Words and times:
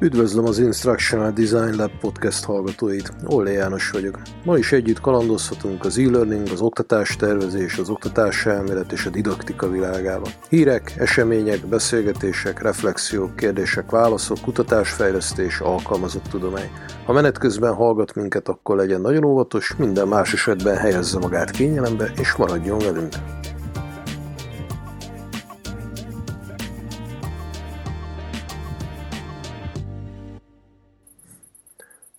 Üdvözlöm 0.00 0.44
az 0.44 0.58
Instructional 0.58 1.30
Design 1.30 1.76
Lab 1.76 1.90
podcast 2.00 2.44
hallgatóit, 2.44 3.12
Olle 3.26 3.50
János 3.50 3.90
vagyok. 3.90 4.18
Ma 4.44 4.58
is 4.58 4.72
együtt 4.72 5.00
kalandozhatunk 5.00 5.84
az 5.84 5.98
e-learning, 5.98 6.48
az 6.52 6.60
oktatás 6.60 7.16
tervezés, 7.16 7.78
az 7.78 7.88
oktatás 7.88 8.46
elmélet 8.46 8.92
és 8.92 9.06
a 9.06 9.10
didaktika 9.10 9.68
világába. 9.68 10.28
Hírek, 10.48 10.94
események, 10.96 11.66
beszélgetések, 11.66 12.62
reflexiók, 12.62 13.36
kérdések, 13.36 13.90
válaszok, 13.90 14.40
kutatásfejlesztés, 14.40 15.60
alkalmazott 15.60 16.26
tudomány. 16.30 16.70
Ha 17.04 17.12
menet 17.12 17.38
közben 17.38 17.74
hallgat 17.74 18.14
minket, 18.14 18.48
akkor 18.48 18.76
legyen 18.76 19.00
nagyon 19.00 19.24
óvatos, 19.24 19.76
minden 19.76 20.08
más 20.08 20.32
esetben 20.32 20.76
helyezze 20.76 21.18
magát 21.18 21.50
kényelembe 21.50 22.12
és 22.20 22.34
maradjon 22.36 22.78
velünk. 22.78 23.14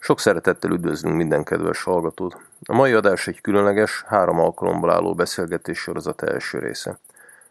Sok 0.05 0.19
szeretettel 0.19 0.71
üdvözlünk 0.71 1.15
minden 1.15 1.43
kedves 1.43 1.83
hallgatót. 1.83 2.37
A 2.65 2.75
mai 2.75 2.93
adás 2.93 3.27
egy 3.27 3.41
különleges, 3.41 4.03
három 4.07 4.39
alkalomból 4.39 4.91
álló 4.91 5.13
beszélgetés 5.13 5.79
sorozat 5.79 6.21
első 6.23 6.59
része. 6.59 6.97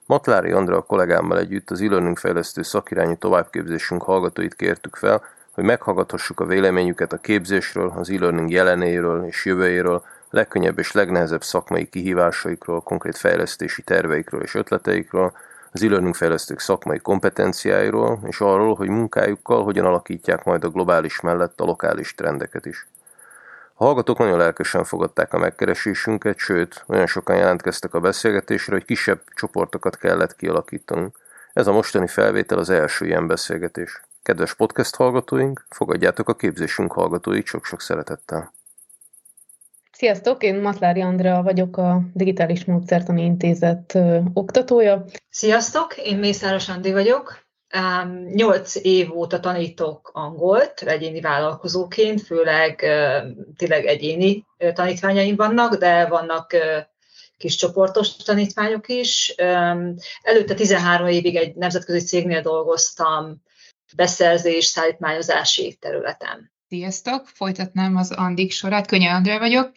Matlári 0.06 0.50
Andra 0.50 0.76
a 0.76 0.82
kollégámmal 0.82 1.38
együtt 1.38 1.70
az 1.70 1.80
e-learning 1.80 2.18
fejlesztő 2.18 2.62
szakirányú 2.62 3.16
továbbképzésünk 3.16 4.02
hallgatóit 4.02 4.54
kértük 4.54 4.96
fel, 4.96 5.22
hogy 5.50 5.64
meghallgathassuk 5.64 6.40
a 6.40 6.46
véleményüket 6.46 7.12
a 7.12 7.18
képzésről, 7.18 7.92
az 7.96 8.10
e-learning 8.10 8.50
jelenéről 8.50 9.24
és 9.26 9.44
jövőjéről, 9.44 10.04
legkönnyebb 10.30 10.78
és 10.78 10.92
legnehezebb 10.92 11.42
szakmai 11.42 11.88
kihívásaikról, 11.88 12.80
konkrét 12.80 13.16
fejlesztési 13.16 13.82
terveikről 13.82 14.42
és 14.42 14.54
ötleteikről, 14.54 15.32
az 15.74 15.82
e-learning 15.82 16.14
fejlesztők 16.14 16.60
szakmai 16.60 16.98
kompetenciáiról, 16.98 18.20
és 18.26 18.40
arról, 18.40 18.74
hogy 18.74 18.88
munkájukkal 18.88 19.64
hogyan 19.64 19.84
alakítják 19.84 20.44
majd 20.44 20.64
a 20.64 20.68
globális 20.68 21.20
mellett 21.20 21.60
a 21.60 21.64
lokális 21.64 22.14
trendeket 22.14 22.66
is. 22.66 22.86
A 23.74 23.84
hallgatók 23.84 24.18
nagyon 24.18 24.38
lelkesen 24.38 24.84
fogadták 24.84 25.32
a 25.32 25.38
megkeresésünket, 25.38 26.38
sőt, 26.38 26.84
olyan 26.86 27.06
sokan 27.06 27.36
jelentkeztek 27.36 27.94
a 27.94 28.00
beszélgetésre, 28.00 28.72
hogy 28.72 28.84
kisebb 28.84 29.22
csoportokat 29.34 29.96
kellett 29.96 30.36
kialakítanunk. 30.36 31.18
Ez 31.52 31.66
a 31.66 31.72
mostani 31.72 32.06
felvétel 32.06 32.58
az 32.58 32.70
első 32.70 33.06
ilyen 33.06 33.26
beszélgetés. 33.26 34.00
Kedves 34.22 34.54
podcast 34.54 34.96
hallgatóink, 34.96 35.66
fogadjátok 35.70 36.28
a 36.28 36.34
képzésünk 36.34 36.92
hallgatóit 36.92 37.46
sok-sok 37.46 37.80
szeretettel. 37.80 38.53
Sziasztok, 40.04 40.42
én 40.42 40.54
Matlári 40.54 41.00
Andrea 41.00 41.42
vagyok, 41.42 41.76
a 41.76 42.00
Digitális 42.14 42.64
Módszertani 42.64 43.24
Intézet 43.24 43.98
oktatója. 44.32 45.04
Sziasztok, 45.30 45.96
én 45.96 46.16
Mészáros 46.16 46.68
Andi 46.68 46.92
vagyok. 46.92 47.46
Nyolc 48.34 48.74
év 48.74 49.16
óta 49.16 49.40
tanítok 49.40 50.10
angolt 50.14 50.82
egyéni 50.82 51.20
vállalkozóként, 51.20 52.22
főleg 52.22 52.76
tényleg 53.56 53.84
egyéni 53.84 54.44
tanítványaim 54.74 55.36
vannak, 55.36 55.74
de 55.74 56.06
vannak 56.06 56.56
kis 57.36 57.56
csoportos 57.56 58.16
tanítványok 58.16 58.88
is. 58.88 59.34
Előtte 60.22 60.54
13 60.54 61.06
évig 61.06 61.36
egy 61.36 61.54
nemzetközi 61.54 62.06
cégnél 62.06 62.40
dolgoztam 62.40 63.42
beszerzés, 63.96 64.64
szállítmányozási 64.64 65.76
területen. 65.80 66.53
Sziasztok! 66.68 67.26
Folytatnám 67.26 67.96
az 67.96 68.10
Andik 68.10 68.52
sorát. 68.52 68.86
Könnye 68.86 69.10
André 69.10 69.38
vagyok, 69.38 69.72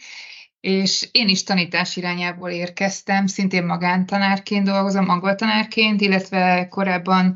és 0.60 1.10
én 1.12 1.28
is 1.28 1.44
tanítás 1.44 1.96
irányából 1.96 2.50
érkeztem, 2.50 3.28
szintén 3.28 3.66
magántanárként 3.66 4.66
dolgozom, 4.66 5.10
angol 5.10 5.36
tanárként, 5.36 6.02
illetve 6.02 6.68
korábban, 6.70 7.36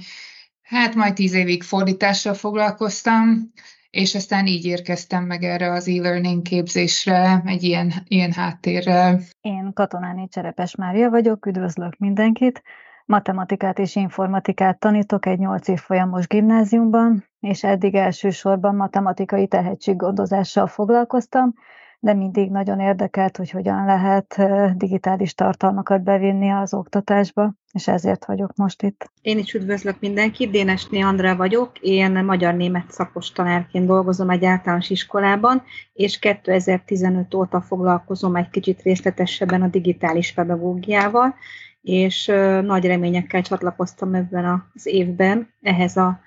hát 0.62 0.96
majd 0.96 1.14
tíz 1.14 1.34
évig 1.34 1.64
fordítással 1.64 2.34
foglalkoztam, 2.34 3.52
és 3.90 4.16
aztán 4.16 4.46
így 4.46 4.66
érkeztem 4.66 5.24
meg 5.24 5.44
erre 5.44 5.72
az 5.72 5.88
e-learning 5.88 6.42
képzésre, 6.42 7.42
egy 7.46 7.64
ilyen, 7.64 7.94
ilyen 8.08 8.32
háttérrel. 8.32 9.20
Én 9.42 9.72
Katonáni 9.74 10.28
Cserepes 10.28 10.76
Mária 10.76 11.10
vagyok, 11.10 11.46
üdvözlök 11.46 11.98
mindenkit. 11.98 12.64
Matematikát 13.12 13.80
és 13.80 13.96
informatikát 13.96 14.80
tanítok 14.80 15.26
egy 15.26 15.40
8 15.40 15.68
év 15.68 15.80
folyamos 15.80 16.28
gimnáziumban, 16.28 17.26
és 17.40 17.64
eddig 17.64 17.96
elsősorban 17.96 18.76
matematikai 18.76 19.48
tehetséggondozással 19.48 20.68
foglalkoztam, 20.68 21.54
de 22.00 22.14
mindig 22.14 22.52
nagyon 22.52 22.80
érdekelt, 22.80 23.38
hogy 23.38 23.50
hogyan 23.50 23.86
lehet 23.86 24.42
digitális 24.78 25.34
tartalmakat 25.34 26.04
bevinni 26.04 26.50
az 26.50 26.74
oktatásba, 26.74 27.54
és 27.72 27.88
ezért 27.88 28.26
vagyok 28.26 28.56
most 28.56 28.84
itt. 28.84 29.12
Én 29.22 29.38
is 29.38 29.54
üdvözlök 29.54 30.00
mindenkit, 30.00 30.52
Dénesné 30.52 31.02
Andrá 31.02 31.36
vagyok, 31.36 31.80
én 31.80 32.24
magyar-német 32.26 32.92
szakos 32.92 33.32
tanárként 33.32 33.86
dolgozom 33.86 34.30
egy 34.30 34.46
általános 34.46 34.90
iskolában, 34.90 35.64
és 35.94 36.20
2015 36.20 37.34
óta 37.34 37.62
foglalkozom 37.62 38.36
egy 38.36 38.50
kicsit 38.50 38.82
részletesebben 38.82 39.62
a 39.62 39.68
digitális 39.68 40.34
pedagógiával, 40.34 41.36
és 41.82 42.26
nagy 42.62 42.86
reményekkel 42.86 43.42
csatlakoztam 43.42 44.14
ebben 44.14 44.66
az 44.74 44.86
évben 44.86 45.54
ehhez 45.62 45.98
a 45.98 46.20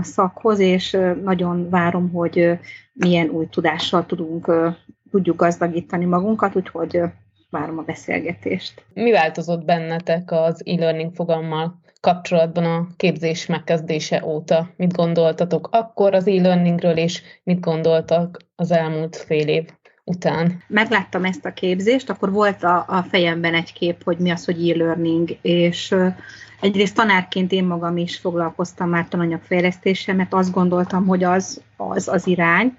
szakhoz, 0.00 0.58
és 0.58 0.98
nagyon 1.22 1.70
várom, 1.70 2.10
hogy 2.10 2.58
milyen 2.92 3.28
új 3.28 3.46
tudással 3.46 4.06
tudunk, 4.06 4.52
tudjuk 5.10 5.36
gazdagítani 5.36 6.04
magunkat, 6.04 6.56
úgyhogy 6.56 7.00
várom 7.50 7.78
a 7.78 7.82
beszélgetést. 7.82 8.84
Mi 8.94 9.10
változott 9.10 9.64
bennetek 9.64 10.30
az 10.32 10.62
e-learning 10.66 11.14
fogalmmal 11.14 11.80
kapcsolatban 12.00 12.64
a 12.64 12.86
képzés 12.96 13.46
megkezdése 13.46 14.24
óta? 14.24 14.68
Mit 14.76 14.92
gondoltatok 14.92 15.68
akkor 15.70 16.14
az 16.14 16.26
e-learningről, 16.26 16.96
és 16.96 17.22
mit 17.42 17.60
gondoltak 17.60 18.38
az 18.54 18.70
elmúlt 18.70 19.16
fél 19.16 19.48
év 19.48 19.68
után? 20.08 20.62
Megláttam 20.66 21.24
ezt 21.24 21.44
a 21.44 21.52
képzést, 21.52 22.10
akkor 22.10 22.32
volt 22.32 22.62
a, 22.62 22.84
a 22.88 23.02
fejemben 23.02 23.54
egy 23.54 23.72
kép, 23.72 24.02
hogy 24.04 24.18
mi 24.18 24.30
az, 24.30 24.44
hogy 24.44 24.70
e-learning, 24.70 25.38
és 25.42 25.94
egyrészt 26.60 26.94
tanárként 26.94 27.52
én 27.52 27.64
magam 27.64 27.96
is 27.96 28.16
foglalkoztam 28.16 28.88
már 28.88 29.08
tananyagfejlesztéssel, 29.08 30.14
mert 30.14 30.34
azt 30.34 30.52
gondoltam, 30.52 31.06
hogy 31.06 31.24
az 31.24 31.60
az, 31.76 32.08
az 32.08 32.26
irány, 32.26 32.76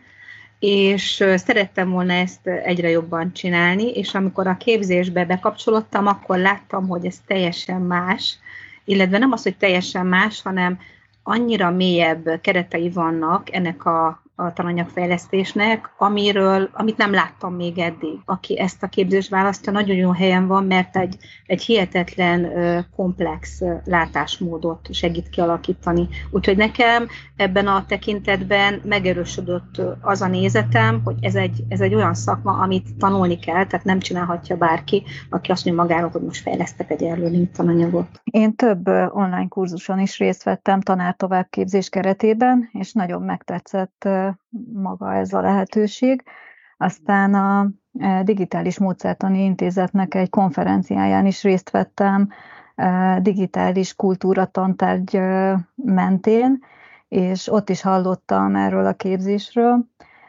és 0.60 1.24
szerettem 1.36 1.90
volna 1.90 2.14
ezt 2.14 2.48
egyre 2.48 2.90
jobban 2.90 3.34
csinálni, 3.34 3.90
és 3.92 4.14
amikor 4.14 4.48
a 4.48 4.58
képzésbe 4.58 5.26
bekapcsolódtam, 5.26 6.08
akkor 6.08 6.38
láttam, 6.38 6.88
hogy 6.88 7.06
ez 7.06 7.18
teljesen 7.26 7.82
más, 7.82 8.38
illetve 8.86 9.18
nem 9.18 9.32
az, 9.32 9.44
hogy 9.44 9.58
teljesen 9.58 10.06
más, 10.06 10.42
hanem 10.42 10.80
annyira 11.24 11.72
mélyebb 11.72 12.42
keretei 12.42 12.90
vannak 12.90 13.54
ennek 13.54 13.86
a, 13.86 14.24
a 14.40 14.53
tananyagfejlesztésnek, 14.53 15.94
amiről, 15.98 16.70
amit 16.74 16.98
nem 16.98 17.12
láttam 17.12 17.53
még 17.53 17.78
eddig. 17.78 18.20
Aki 18.25 18.59
ezt 18.59 18.84
a 18.84 18.88
képzést 18.88 19.30
választja, 19.30 19.72
nagyon 19.72 19.96
jó 19.96 20.12
helyen 20.12 20.48
van, 20.48 20.66
mert 20.66 20.98
egy, 20.98 21.18
egy 21.46 21.62
hihetetlen 21.62 22.52
komplex 22.96 23.62
látásmódot 23.86 24.94
segít 24.94 25.30
kialakítani. 25.30 26.08
Úgyhogy 26.31 26.58
nekem 26.58 27.08
ebben 27.36 27.68
a 27.68 27.86
tekintetben 27.86 28.81
megerősödött 28.84 29.81
az 30.02 30.22
a 30.22 30.28
nézetem, 30.28 31.02
hogy 31.04 31.16
ez 31.22 31.36
egy, 31.36 31.64
ez 31.68 31.81
egy 31.81 31.96
olyan 31.96 32.14
szakma, 32.14 32.52
amit 32.52 32.96
tanulni 32.98 33.40
kell, 33.40 33.66
tehát 33.66 33.86
nem 33.86 34.00
csinálhatja 34.00 34.58
bárki, 34.58 35.04
aki 35.30 35.52
azt 35.52 35.66
mondja 35.66 35.84
magáról, 35.84 36.09
hogy 36.09 36.22
most 36.22 36.42
fejlesztek 36.42 36.92
egy 36.92 37.04
erről 37.04 37.52
tananyagot. 37.52 38.22
Én 38.24 38.56
több 38.56 38.88
online 39.09 39.48
kurzuson 39.48 40.00
is 40.00 40.18
részt 40.18 40.44
vettem 40.44 40.81
tanár 40.81 41.16
továbbképzés 41.16 41.90
keretében, 41.90 42.69
és 42.72 42.94
nagyon 42.94 43.22
megtetszett 43.22 44.08
maga 44.74 45.14
ez 45.14 45.34
a 45.34 45.42
lehetőség. 45.42 46.24
Aztán 46.78 47.34
a 47.34 47.70
e, 48.00 48.24
Digitális 48.24 48.80
Módszertani 48.80 49.44
Intézetnek 49.44 50.16
egy 50.16 50.30
konferenciáján 50.30 51.26
is 51.26 51.44
részt 51.44 51.70
vettem, 51.70 52.30
e, 52.76 53.20
digitális 53.22 53.96
kultúra 53.96 54.46
tantárgy 54.46 55.16
e, 55.16 55.60
mentén, 55.76 56.60
és 57.07 57.51
ott 57.51 57.69
is 57.69 57.81
hallottam 57.81 58.56
erről 58.56 58.86
a 58.86 58.94
képzésről, 58.94 59.86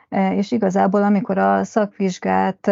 és 0.08 0.52
igazából 0.52 1.02
amikor 1.02 1.38
a 1.38 1.64
szakvizsgát 1.64 2.70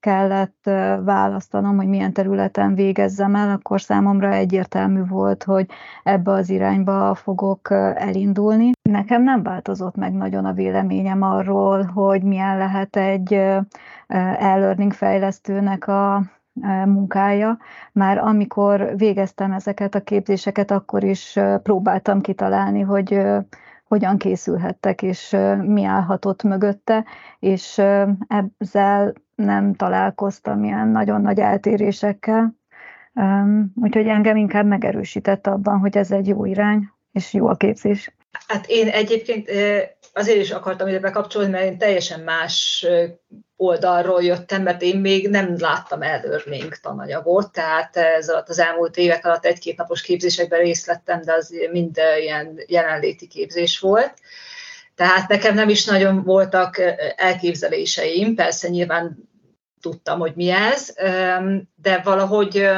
kellett 0.00 0.70
választanom, 1.04 1.76
hogy 1.76 1.86
milyen 1.88 2.12
területen 2.12 2.74
végezzem 2.74 3.34
el, 3.34 3.50
akkor 3.50 3.80
számomra 3.80 4.32
egyértelmű 4.32 5.04
volt, 5.04 5.44
hogy 5.44 5.66
ebbe 6.02 6.30
az 6.30 6.50
irányba 6.50 7.14
fogok 7.14 7.70
elindulni. 7.94 8.70
Nekem 8.90 9.22
nem 9.22 9.42
változott 9.42 9.96
meg 9.96 10.12
nagyon 10.12 10.44
a 10.44 10.52
véleményem 10.52 11.22
arról, 11.22 11.82
hogy 11.82 12.22
milyen 12.22 12.58
lehet 12.58 12.96
egy 12.96 13.32
e-learning 14.38 14.92
fejlesztőnek 14.92 15.88
a 15.88 16.22
munkája. 16.84 17.58
Már 17.92 18.18
amikor 18.18 18.92
végeztem 18.96 19.52
ezeket 19.52 19.94
a 19.94 20.00
képzéseket, 20.00 20.70
akkor 20.70 21.04
is 21.04 21.38
próbáltam 21.62 22.20
kitalálni, 22.20 22.80
hogy 22.80 23.22
hogyan 23.92 24.16
készülhettek, 24.16 25.02
és 25.02 25.36
mi 25.62 25.84
állhatott 25.84 26.42
mögötte, 26.42 27.04
és 27.38 27.78
ezzel 28.58 29.12
nem 29.34 29.74
találkoztam 29.74 30.64
ilyen 30.64 30.88
nagyon 30.88 31.20
nagy 31.20 31.38
eltérésekkel. 31.38 32.54
Úgyhogy 33.74 34.06
engem 34.06 34.36
inkább 34.36 34.66
megerősített 34.66 35.46
abban, 35.46 35.78
hogy 35.78 35.96
ez 35.96 36.10
egy 36.10 36.26
jó 36.26 36.44
irány, 36.44 36.90
és 37.12 37.34
jó 37.34 37.46
a 37.46 37.54
képzés. 37.54 38.14
Hát 38.46 38.66
én 38.68 38.88
egyébként 38.88 39.50
azért 40.12 40.38
is 40.38 40.50
akartam 40.50 40.88
ide 40.88 40.98
bekapcsolni, 40.98 41.50
mert 41.50 41.64
én 41.64 41.78
teljesen 41.78 42.20
más 42.20 42.86
oldalról 43.56 44.22
jöttem, 44.22 44.62
mert 44.62 44.82
én 44.82 44.96
még 44.96 45.28
nem 45.28 45.54
láttam 45.58 46.02
e-learning 46.02 46.74
tananyagot, 46.74 47.52
tehát 47.52 47.96
ez 47.96 48.28
alatt 48.28 48.48
az 48.48 48.58
elmúlt 48.58 48.96
évek 48.96 49.26
alatt 49.26 49.44
egy-két 49.44 49.76
napos 49.76 50.02
képzésekben 50.02 50.60
részt 50.60 50.86
vettem, 50.86 51.22
de 51.22 51.32
az 51.32 51.54
mind 51.70 52.00
ilyen 52.20 52.60
jelenléti 52.66 53.26
képzés 53.26 53.78
volt. 53.78 54.14
Tehát 54.94 55.28
nekem 55.28 55.54
nem 55.54 55.68
is 55.68 55.84
nagyon 55.84 56.22
voltak 56.22 56.78
elképzeléseim, 57.16 58.34
persze 58.34 58.68
nyilván 58.68 59.30
tudtam, 59.80 60.18
hogy 60.18 60.32
mi 60.34 60.50
ez, 60.50 60.94
de 61.74 62.00
valahogy 62.04 62.68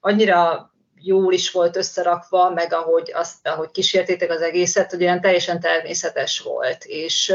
annyira 0.00 0.69
jól 1.02 1.32
is 1.32 1.50
volt 1.50 1.76
összerakva, 1.76 2.50
meg 2.50 2.72
ahogy, 2.72 3.10
azt, 3.14 3.48
ahogy 3.48 3.70
kísértétek 3.70 4.30
az 4.30 4.40
egészet, 4.40 4.90
hogy 4.90 5.02
olyan 5.02 5.20
teljesen 5.20 5.60
természetes 5.60 6.40
volt. 6.40 6.84
És 6.84 7.34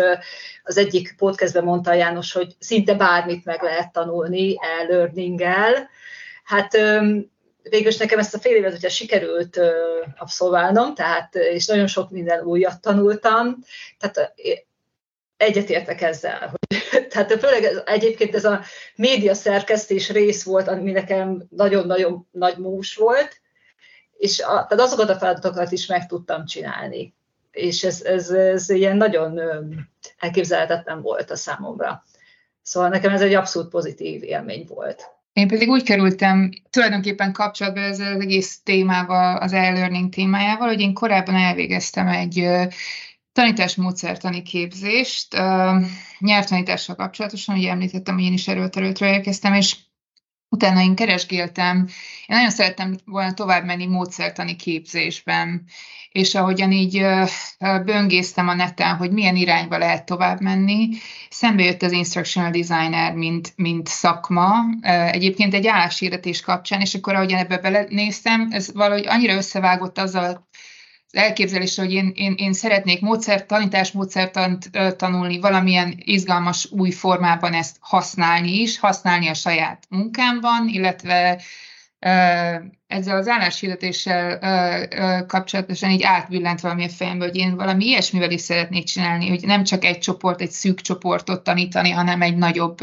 az 0.63 0.77
egyik 0.77 1.15
podcastben 1.17 1.63
mondta 1.63 1.94
János, 1.94 2.33
hogy 2.33 2.56
szinte 2.59 2.94
bármit 2.94 3.45
meg 3.45 3.62
lehet 3.62 3.91
tanulni 3.91 4.56
e-learninggel. 4.59 5.89
Hát 6.44 6.77
végülis 7.69 7.97
nekem 7.97 8.19
ezt 8.19 8.35
a 8.35 8.39
fél 8.39 8.56
évet, 8.56 8.71
hogyha 8.71 8.89
sikerült 8.89 9.59
abszolválnom, 10.17 10.95
tehát, 10.95 11.35
és 11.35 11.65
nagyon 11.65 11.88
sok 11.88 12.09
minden 12.09 12.44
újat 12.44 12.81
tanultam, 12.81 13.57
tehát 14.00 14.33
egyetértek 15.38 16.01
ezzel. 16.01 16.50
Hogy, 16.50 16.79
tehát 17.09 17.39
főleg 17.39 17.63
ez, 17.63 17.81
egyébként 17.85 18.35
ez 18.35 18.45
a 18.45 18.62
média 18.95 19.33
szerkesztés 19.33 20.09
rész 20.09 20.44
volt, 20.44 20.67
ami 20.67 20.91
nekem 20.91 21.44
nagyon-nagyon 21.50 22.27
nagy 22.31 22.57
mús 22.57 22.95
volt, 22.95 23.41
és 24.17 24.39
a, 24.39 24.45
tehát 24.45 24.79
azokat 24.79 25.09
a 25.09 25.17
feladatokat 25.17 25.71
is 25.71 25.85
meg 25.85 26.07
tudtam 26.07 26.45
csinálni. 26.45 27.13
És 27.51 27.83
ez, 27.83 28.01
ez, 28.01 28.29
ez 28.29 28.69
ilyen 28.69 28.97
nagyon 28.97 29.39
elképzelhetetlen 30.19 31.01
volt 31.01 31.31
a 31.31 31.35
számomra. 31.35 32.03
Szóval 32.62 32.89
nekem 32.89 33.13
ez 33.13 33.21
egy 33.21 33.33
abszolút 33.33 33.69
pozitív 33.69 34.23
élmény 34.23 34.65
volt. 34.67 35.13
Én 35.33 35.47
pedig 35.47 35.69
úgy 35.69 35.83
kerültem 35.83 36.50
tulajdonképpen 36.69 37.33
kapcsolatba 37.33 37.79
ezzel 37.79 38.13
az 38.13 38.21
egész 38.21 38.59
témával, 38.63 39.38
az 39.38 39.53
e-learning 39.53 40.13
témájával, 40.13 40.67
hogy 40.67 40.79
én 40.79 40.94
korábban 40.94 41.35
elvégeztem 41.35 42.07
egy 42.07 42.50
tanításmódszertani 43.33 44.41
képzést, 44.41 45.33
nyelvtanítással 46.19 46.95
kapcsolatosan, 46.95 47.56
ugye 47.56 47.69
említettem, 47.69 48.15
hogy 48.15 48.23
én 48.23 48.33
is 48.33 48.47
erről 48.47 48.69
érkeztem, 49.00 49.53
és 49.53 49.75
utána 50.55 50.81
én 50.81 50.95
keresgéltem, 50.95 51.77
én 52.27 52.35
nagyon 52.35 52.49
szerettem 52.49 52.95
volna 53.05 53.33
tovább 53.33 53.65
menni 53.65 53.85
módszertani 53.85 54.55
képzésben, 54.55 55.63
és 56.11 56.35
ahogyan 56.35 56.71
így 56.71 57.05
böngésztem 57.85 58.47
a 58.47 58.53
neten, 58.53 58.95
hogy 58.95 59.11
milyen 59.11 59.35
irányba 59.35 59.77
lehet 59.77 60.05
tovább 60.05 60.41
menni, 60.41 60.89
szembe 61.29 61.63
jött 61.63 61.81
az 61.81 61.91
instructional 61.91 62.51
designer, 62.51 63.13
mint, 63.13 63.53
mint 63.55 63.87
szakma, 63.87 64.53
egyébként 65.11 65.53
egy 65.53 65.67
álláshirdetés 65.67 66.41
kapcsán, 66.41 66.81
és 66.81 66.93
akkor 66.93 67.15
ahogyan 67.15 67.39
ebbe 67.39 67.57
belenéztem, 67.57 68.47
ez 68.51 68.73
valahogy 68.73 69.07
annyira 69.07 69.33
összevágott 69.33 69.97
azzal 69.97 70.47
elképzelésre, 71.17 71.83
hogy 71.83 71.94
én, 71.94 72.12
én, 72.15 72.33
én 72.38 72.53
szeretnék 72.53 73.01
módszert, 73.01 73.47
tanításmódszertant 73.47 74.69
tanulni, 74.97 75.39
valamilyen 75.39 75.94
izgalmas 75.97 76.71
új 76.71 76.91
formában 76.91 77.53
ezt 77.53 77.77
használni 77.79 78.62
is, 78.62 78.79
használni 78.79 79.27
a 79.27 79.33
saját 79.33 79.83
munkámban, 79.89 80.67
illetve 80.67 81.41
ezzel 82.88 83.17
az 83.17 83.27
álláshirdetéssel 83.27 84.39
kapcsolatosan 85.27 85.89
így 85.89 86.03
átbillent 86.03 86.62
valami 86.62 86.83
a 86.83 86.89
fejembe, 86.89 87.25
hogy 87.25 87.35
én 87.35 87.56
valami 87.56 87.85
ilyesmivel 87.85 88.31
is 88.31 88.41
szeretnék 88.41 88.83
csinálni, 88.83 89.29
hogy 89.29 89.45
nem 89.45 89.63
csak 89.63 89.85
egy 89.85 90.00
csoport, 90.00 90.41
egy 90.41 90.51
szűk 90.51 90.81
csoportot 90.81 91.44
tanítani, 91.44 91.89
hanem 91.89 92.21
egy 92.21 92.38
nagyobb 92.38 92.77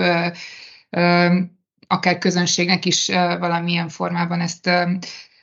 akár 1.86 2.18
közönségnek 2.18 2.84
is 2.84 3.06
valamilyen 3.38 3.88
formában 3.88 4.40
ezt 4.40 4.70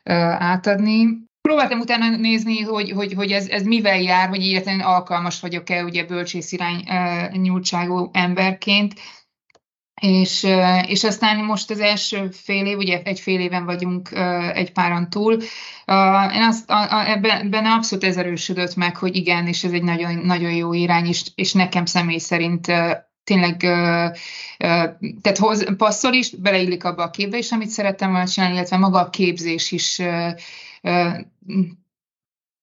átadni 0.03 1.28
próbáltam 1.50 1.80
utána 1.80 2.18
nézni, 2.18 2.62
hogy, 2.62 2.92
hogy, 2.92 3.13
hogy 3.13 3.31
ez, 3.31 3.48
ez 3.48 3.63
mivel 3.63 4.01
jár, 4.01 4.30
hogy 4.30 4.42
egyetlen 4.42 4.80
alkalmas 4.80 5.40
vagyok-e 5.40 5.84
ugye 5.84 6.04
bölcsész 6.04 6.51
irány 6.51 6.84
nyúltságú 7.31 8.10
emberként, 8.13 8.94
és, 10.01 10.48
és 10.88 11.04
aztán 11.04 11.46
most 11.46 11.69
az 11.69 11.80
első 11.80 12.30
fél 12.31 12.66
év, 12.66 12.78
ugye 12.78 13.01
egy 13.04 13.19
fél 13.19 13.40
éven 13.40 13.66
vagyunk 13.66 14.10
egy 14.54 14.72
páran 14.72 15.10
túl, 15.10 15.34
én 16.34 16.44
azt, 16.44 16.72
ebben, 17.06 17.40
ebben 17.40 17.66
abszolút 17.66 18.04
ez 18.04 18.18
erősödött 18.18 18.75
meg, 18.75 18.98
hogy 18.98 19.16
igen, 19.16 19.48
és 19.48 19.63
ez 19.63 19.72
egy 19.72 19.84
nagyon, 19.84 20.18
nagyon 20.18 20.51
jó 20.51 20.74
irány, 20.74 21.06
és, 21.06 21.24
és 21.36 21.54
nekem 21.54 21.86
személy 21.86 22.18
szerint 22.18 22.66
tényleg 23.24 23.57
tehát 25.22 25.38
hoz, 25.38 25.75
passzol 25.78 26.13
is, 26.13 26.36
beleillik 26.36 26.84
abba 26.84 27.04
a 27.04 27.10
képbe 27.10 27.38
is, 27.38 27.51
amit 27.51 27.69
szerettem 27.69 28.12
volna 28.12 28.28
csinálni, 28.28 28.56
illetve 28.56 28.78
maga 28.78 29.00
a 29.00 29.10
képzés 29.10 29.72
is 29.72 30.01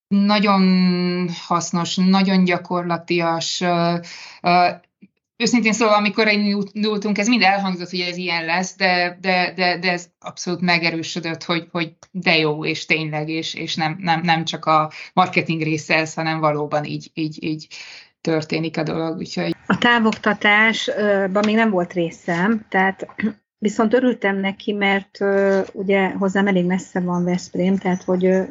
nagyon 0.09 1.29
hasznos, 1.47 1.97
nagyon 1.97 2.45
gyakorlatias, 2.45 3.63
őszintén 5.37 5.73
szóval, 5.73 5.95
amikor 5.95 6.29
indultunk, 6.29 7.19
ez 7.19 7.29
mind 7.29 7.43
elhangzott, 7.43 7.91
hogy 7.91 8.01
ez 8.01 8.17
ilyen 8.17 8.45
lesz, 8.45 8.77
de, 8.77 9.19
de, 9.21 9.53
de, 9.57 9.79
de 9.79 9.91
ez 9.91 10.09
abszolút 10.19 10.61
megerősödött, 10.61 11.45
hogy, 11.45 11.69
hogy 11.71 11.95
de 12.11 12.37
jó, 12.39 12.65
és 12.65 12.87
tényleg, 12.87 13.29
és, 13.29 13.55
és 13.55 13.75
nem, 13.75 13.97
nem, 14.01 14.21
nem 14.21 14.45
csak 14.45 14.65
a 14.65 14.91
marketing 15.13 15.63
része 15.63 15.95
ez, 15.95 16.15
hanem 16.15 16.41
valóban 16.41 16.85
így, 16.85 17.11
így, 17.15 17.45
így 17.45 17.69
történik 18.21 18.79
a 18.79 18.83
dolog. 18.83 19.17
Úgyhogy... 19.17 19.55
A 19.67 19.79
távoktatásban 19.79 21.45
még 21.45 21.55
nem 21.55 21.71
volt 21.71 21.93
részem, 21.93 22.67
tehát 22.69 23.07
Viszont 23.59 23.95
örültem 23.95 24.37
neki, 24.37 24.73
mert 24.73 25.19
uh, 25.21 25.67
ugye 25.73 26.09
hozzám 26.09 26.47
elég 26.47 26.65
messze 26.65 27.01
van 27.01 27.25
Veszprém, 27.25 27.77
tehát 27.77 28.03
hogy 28.03 28.27
uh, 28.27 28.49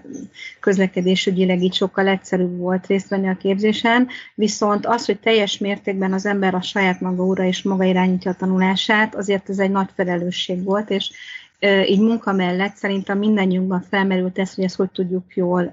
közlekedésügyileg 0.59 1.61
így 1.61 1.73
sokkal 1.73 2.07
egyszerűbb 2.07 2.57
volt 2.57 2.87
részt 2.87 3.07
venni 3.07 3.27
a 3.27 3.37
képzésen, 3.37 4.07
viszont 4.35 4.85
az, 4.85 5.05
hogy 5.05 5.19
teljes 5.19 5.57
mértékben 5.57 6.13
az 6.13 6.25
ember 6.25 6.55
a 6.55 6.61
saját 6.61 7.01
maga 7.01 7.23
ura 7.23 7.43
és 7.43 7.63
maga 7.63 7.83
irányítja 7.83 8.31
a 8.31 8.35
tanulását, 8.35 9.15
azért 9.15 9.49
ez 9.49 9.59
egy 9.59 9.71
nagy 9.71 9.89
felelősség 9.95 10.63
volt, 10.63 10.89
és 10.89 11.11
uh, 11.61 11.89
így 11.89 12.01
munka 12.01 12.31
mellett 12.33 12.75
szerintem 12.75 13.17
mindannyiunkban 13.17 13.85
felmerült 13.89 14.39
ez, 14.39 14.53
hogy 14.53 14.63
ezt 14.63 14.75
hogy 14.75 14.91
tudjuk 14.91 15.35
jól 15.35 15.71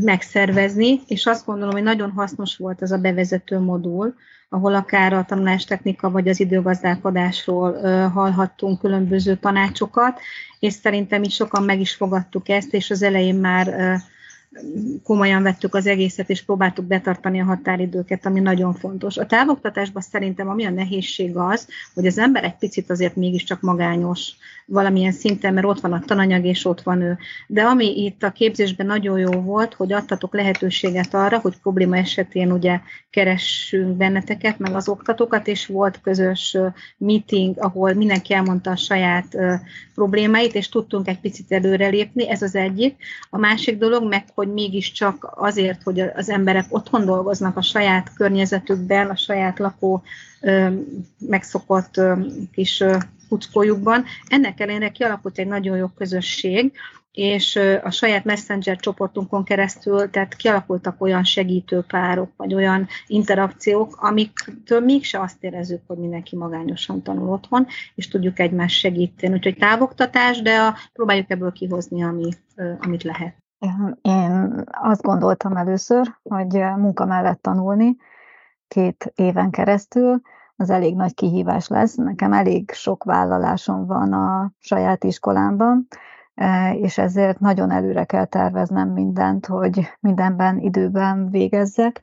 megszervezni, 0.00 1.00
és 1.06 1.26
azt 1.26 1.46
gondolom, 1.46 1.72
hogy 1.72 1.82
nagyon 1.82 2.10
hasznos 2.10 2.56
volt 2.56 2.82
ez 2.82 2.90
a 2.90 2.98
bevezető 2.98 3.58
modul, 3.58 4.14
ahol 4.48 4.74
akár 4.74 5.12
a 5.12 5.24
tanulástechnika 5.24 6.10
vagy 6.10 6.28
az 6.28 6.40
időgazdálkodásról 6.40 7.80
hallhattunk 8.08 8.80
különböző 8.80 9.36
tanácsokat, 9.36 10.20
és 10.58 10.72
szerintem 10.72 11.22
is 11.22 11.34
sokan 11.34 11.62
meg 11.62 11.80
is 11.80 11.94
fogadtuk 11.94 12.48
ezt, 12.48 12.74
és 12.74 12.90
az 12.90 13.02
elején 13.02 13.36
már 13.36 13.96
komolyan 15.02 15.42
vettük 15.42 15.74
az 15.74 15.86
egészet, 15.86 16.30
és 16.30 16.42
próbáltuk 16.42 16.84
betartani 16.84 17.40
a 17.40 17.44
határidőket, 17.44 18.26
ami 18.26 18.40
nagyon 18.40 18.74
fontos. 18.74 19.16
A 19.16 19.26
távoktatásban 19.26 20.02
szerintem 20.02 20.48
ami 20.48 20.64
a 20.64 20.70
nehézség 20.70 21.36
az, 21.36 21.68
hogy 21.94 22.06
az 22.06 22.18
ember 22.18 22.44
egy 22.44 22.56
picit 22.56 22.90
azért 22.90 23.16
mégiscsak 23.16 23.60
magányos 23.60 24.32
valamilyen 24.66 25.12
szinten, 25.12 25.54
mert 25.54 25.66
ott 25.66 25.80
van 25.80 25.92
a 25.92 26.02
tananyag, 26.06 26.44
és 26.44 26.64
ott 26.64 26.82
van 26.82 27.00
ő. 27.00 27.18
De 27.46 27.62
ami 27.62 28.04
itt 28.04 28.22
a 28.22 28.30
képzésben 28.30 28.86
nagyon 28.86 29.18
jó 29.18 29.30
volt, 29.30 29.74
hogy 29.74 29.92
adtatok 29.92 30.34
lehetőséget 30.34 31.14
arra, 31.14 31.38
hogy 31.38 31.58
probléma 31.62 31.96
esetén 31.96 32.52
ugye 32.52 32.80
keressünk 33.10 33.96
benneteket, 33.96 34.58
meg 34.58 34.74
az 34.74 34.88
oktatókat, 34.88 35.46
és 35.46 35.66
volt 35.66 36.00
közös 36.00 36.56
meeting, 36.96 37.54
ahol 37.58 37.92
mindenki 37.92 38.34
elmondta 38.34 38.70
a 38.70 38.76
saját 38.76 39.36
problémáit, 39.94 40.54
és 40.54 40.68
tudtunk 40.68 41.08
egy 41.08 41.20
picit 41.20 41.52
előrelépni, 41.52 42.28
ez 42.28 42.42
az 42.42 42.54
egyik. 42.54 42.96
A 43.30 43.38
másik 43.38 43.78
dolog 43.78 44.08
meg, 44.08 44.24
hogy 44.42 44.52
mégiscsak 44.52 45.32
azért, 45.34 45.82
hogy 45.82 46.00
az 46.00 46.28
emberek 46.28 46.64
otthon 46.68 47.04
dolgoznak 47.04 47.56
a 47.56 47.62
saját 47.62 48.12
környezetükben, 48.14 49.10
a 49.10 49.16
saját 49.16 49.58
lakó 49.58 50.02
megszokott 51.18 52.00
kis 52.52 52.84
kuckójukban. 53.28 54.04
Ennek 54.26 54.60
ellenére 54.60 54.88
kialakult 54.88 55.38
egy 55.38 55.46
nagyon 55.46 55.76
jó 55.76 55.86
közösség, 55.86 56.72
és 57.12 57.56
a 57.82 57.90
saját 57.90 58.24
messenger 58.24 58.76
csoportunkon 58.76 59.44
keresztül, 59.44 60.10
tehát 60.10 60.36
kialakultak 60.36 61.00
olyan 61.00 61.24
segítőpárok, 61.24 62.30
vagy 62.36 62.54
olyan 62.54 62.88
interakciók, 63.06 63.96
amiktől 63.96 64.80
mégse 64.80 65.20
azt 65.20 65.44
érezzük, 65.44 65.80
hogy 65.86 65.96
mindenki 65.96 66.36
magányosan 66.36 67.02
tanul 67.02 67.28
otthon, 67.28 67.66
és 67.94 68.08
tudjuk 68.08 68.38
egymást 68.38 68.78
segíteni. 68.78 69.34
Úgyhogy 69.34 69.56
távoktatás, 69.56 70.42
de 70.42 70.58
a, 70.58 70.76
próbáljuk 70.92 71.30
ebből 71.30 71.52
kihozni, 71.52 72.02
ami, 72.02 72.28
amit 72.80 73.02
lehet. 73.02 73.40
Én 74.02 74.64
azt 74.70 75.02
gondoltam 75.02 75.56
először, 75.56 76.14
hogy 76.22 76.64
munka 76.76 77.04
mellett 77.04 77.42
tanulni 77.42 77.96
két 78.68 79.12
éven 79.14 79.50
keresztül, 79.50 80.20
az 80.56 80.70
elég 80.70 80.96
nagy 80.96 81.14
kihívás 81.14 81.68
lesz. 81.68 81.94
Nekem 81.94 82.32
elég 82.32 82.70
sok 82.72 83.04
vállalásom 83.04 83.86
van 83.86 84.12
a 84.12 84.50
saját 84.58 85.04
iskolámban, 85.04 85.86
és 86.72 86.98
ezért 86.98 87.40
nagyon 87.40 87.70
előre 87.70 88.04
kell 88.04 88.24
terveznem 88.24 88.88
mindent, 88.88 89.46
hogy 89.46 89.90
mindenben 90.00 90.58
időben 90.58 91.30
végezzek. 91.30 92.02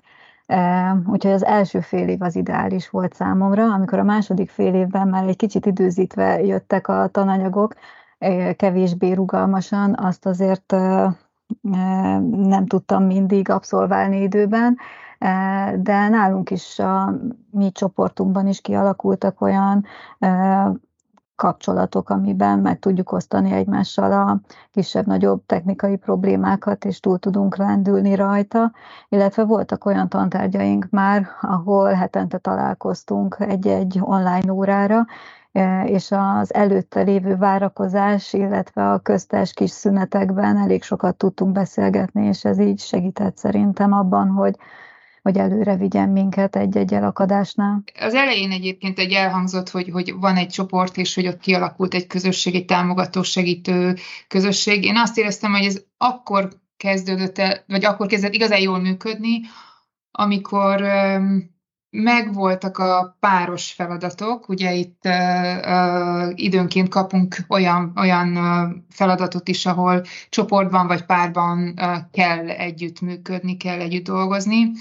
Úgyhogy 1.06 1.32
az 1.32 1.46
első 1.46 1.80
fél 1.80 2.08
év 2.08 2.22
az 2.22 2.36
ideális 2.36 2.90
volt 2.90 3.14
számomra, 3.14 3.64
amikor 3.74 4.00
a 4.00 4.04
második 4.04 4.50
fél 4.50 4.74
évben 4.74 5.08
már 5.08 5.28
egy 5.28 5.36
kicsit 5.36 5.66
időzítve 5.66 6.42
jöttek 6.44 6.88
a 6.88 7.08
tananyagok, 7.08 7.74
kevésbé 8.56 9.12
rugalmasan, 9.12 9.96
azt 9.98 10.26
azért 10.26 10.76
nem 12.32 12.66
tudtam 12.68 13.04
mindig 13.04 13.50
abszolválni 13.50 14.22
időben, 14.22 14.78
de 15.76 16.08
nálunk 16.10 16.50
is 16.50 16.80
a 16.80 17.14
mi 17.52 17.72
csoportunkban 17.72 18.48
is 18.48 18.62
kialakultak 18.62 19.42
olyan 19.42 19.86
kapcsolatok, 21.36 22.10
amiben 22.10 22.60
meg 22.60 22.80
tudjuk 22.80 23.12
osztani 23.12 23.52
egymással 23.52 24.12
a 24.12 24.40
kisebb-nagyobb 24.72 25.46
technikai 25.46 25.96
problémákat, 25.96 26.86
és 26.86 27.00
túl 27.00 27.20
tudunk 27.20 27.56
rendülni 27.56 28.16
rajta, 28.16 28.72
illetve 29.10 29.44
voltak 29.44 29.86
olyan 29.86 30.10
tantárgyaink 30.10 30.88
már, 30.90 31.28
ahol 31.42 31.92
hetente 31.92 32.38
találkoztunk 32.38 33.36
egy-egy 33.40 34.00
online 34.02 34.54
órára, 34.54 35.06
és 35.86 36.08
az 36.12 36.54
előtte 36.54 37.02
lévő 37.02 37.36
várakozás, 37.36 38.34
illetve 38.34 38.92
a 38.92 39.00
köztes 39.00 39.54
kis 39.54 39.70
szünetekben 39.70 40.58
elég 40.58 40.84
sokat 40.84 41.18
tudtunk 41.18 41.52
beszélgetni, 41.52 42.26
és 42.26 42.46
ez 42.46 42.60
így 42.60 42.80
segített 42.80 43.38
szerintem 43.38 43.94
abban, 43.94 44.28
hogy 44.28 44.56
hogy 45.22 45.38
előre 45.38 45.76
vigyen 45.76 46.10
minket 46.10 46.56
egy-egy 46.56 46.94
elakadásnál. 46.94 47.84
Az 48.00 48.14
elején 48.14 48.52
egyébként 48.52 49.00
egy 49.00 49.12
elhangzott, 49.12 49.70
hogy, 49.70 49.90
hogy 49.90 50.14
van 50.20 50.36
egy 50.36 50.48
csoport, 50.48 50.98
és 50.98 51.16
hogy 51.16 51.28
ott 51.28 51.40
kialakult 51.40 51.94
egy 51.94 52.08
közösség, 52.08 52.56
egy 52.56 52.66
támogató, 52.66 53.22
segítő 53.22 53.96
közösség. 54.28 54.84
Én 54.84 54.98
azt 54.98 55.18
éreztem, 55.18 55.52
hogy 55.52 55.66
ez 55.66 55.82
akkor 55.98 56.50
kezdődött 56.78 57.38
el, 57.38 57.64
vagy 57.68 57.86
akkor 57.86 58.08
kezdett 58.08 58.34
igazán 58.34 58.60
jól 58.60 58.80
működni, 58.80 59.42
amikor 60.12 60.82
megvoltak 61.90 62.78
a 62.78 63.18
páros 63.20 63.72
feladatok, 63.72 64.50
ugye 64.50 64.74
itt 64.74 65.02
uh, 65.06 65.58
uh, 65.58 66.32
időnként 66.36 66.90
kapunk 66.90 67.38
olyan, 67.48 67.94
olyan 67.96 68.38
uh, 68.38 68.76
feladatot 68.90 69.48
is, 69.48 69.66
ahol 69.66 70.04
csoportban 70.30 70.88
vagy 70.88 71.06
párban 71.06 71.74
uh, 71.78 71.98
kell 72.12 72.50
együttműködni, 72.50 73.58
kell 73.58 73.80
együtt 73.80 74.04
dolgozni, 74.04 74.72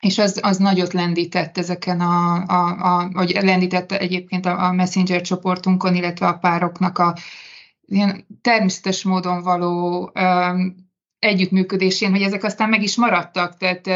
és 0.00 0.18
az, 0.18 0.38
az 0.42 0.56
nagyot 0.56 0.92
lendített 0.92 1.58
ezeken 1.58 2.00
a, 2.00 2.42
a, 2.46 3.02
a 3.02 3.08
vagy 3.12 3.38
lendítette 3.42 3.98
egyébként 3.98 4.46
a, 4.46 4.64
a 4.64 4.72
Messenger 4.72 5.20
csoportunkon, 5.20 5.94
illetve 5.94 6.26
a 6.26 6.38
pároknak 6.38 6.98
a 6.98 7.14
ilyen 7.86 8.26
természetes 8.40 9.02
módon 9.02 9.42
való 9.42 10.10
um, 10.14 10.85
együttműködésén, 11.18 12.10
hogy 12.10 12.22
ezek 12.22 12.44
aztán 12.44 12.68
meg 12.68 12.82
is 12.82 12.96
maradtak, 12.96 13.56
tehát 13.56 13.86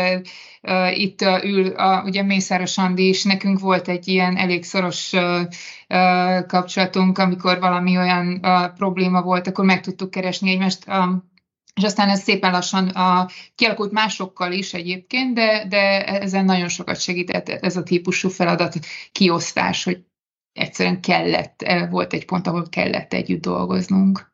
uh, 0.62 0.99
itt 0.99 1.23
uh, 1.23 1.45
ül 1.45 1.67
a, 1.67 2.03
ugye 2.05 2.23
Mészáros 2.23 2.79
Andi 2.79 3.09
is, 3.09 3.25
nekünk 3.25 3.59
volt 3.59 3.89
egy 3.89 4.09
ilyen 4.09 4.37
elég 4.37 4.65
szoros 4.65 5.12
uh, 5.12 5.41
uh, 5.89 6.47
kapcsolatunk, 6.47 7.19
amikor 7.19 7.59
valami 7.59 7.97
olyan 7.97 8.41
uh, 8.43 8.75
probléma 8.75 9.23
volt, 9.23 9.47
akkor 9.47 9.65
meg 9.65 9.81
tudtuk 9.81 10.11
keresni 10.11 10.50
egymást. 10.50 10.85
Um, 10.89 11.29
és 11.75 11.83
aztán 11.83 12.09
ez 12.09 12.23
szépen 12.23 12.50
lassan 12.53 12.89
a, 12.89 13.29
kialakult 13.55 13.93
másokkal 13.93 14.53
is 14.53 14.75
egyébként, 14.75 15.35
de, 15.35 15.67
de 15.69 16.05
ezen 16.05 16.45
nagyon 16.45 16.69
sokat 16.69 17.00
segített 17.00 17.49
ez 17.49 17.77
a 17.77 17.83
típusú 17.83 18.29
feladat 18.29 18.79
kiosztás, 19.12 19.85
hogy 19.85 20.05
egyszerűen 20.53 21.00
kellett, 21.00 21.65
volt 21.91 22.12
egy 22.12 22.25
pont, 22.25 22.47
ahol 22.47 22.69
kellett 22.69 23.12
együtt 23.12 23.41
dolgoznunk. 23.41 24.33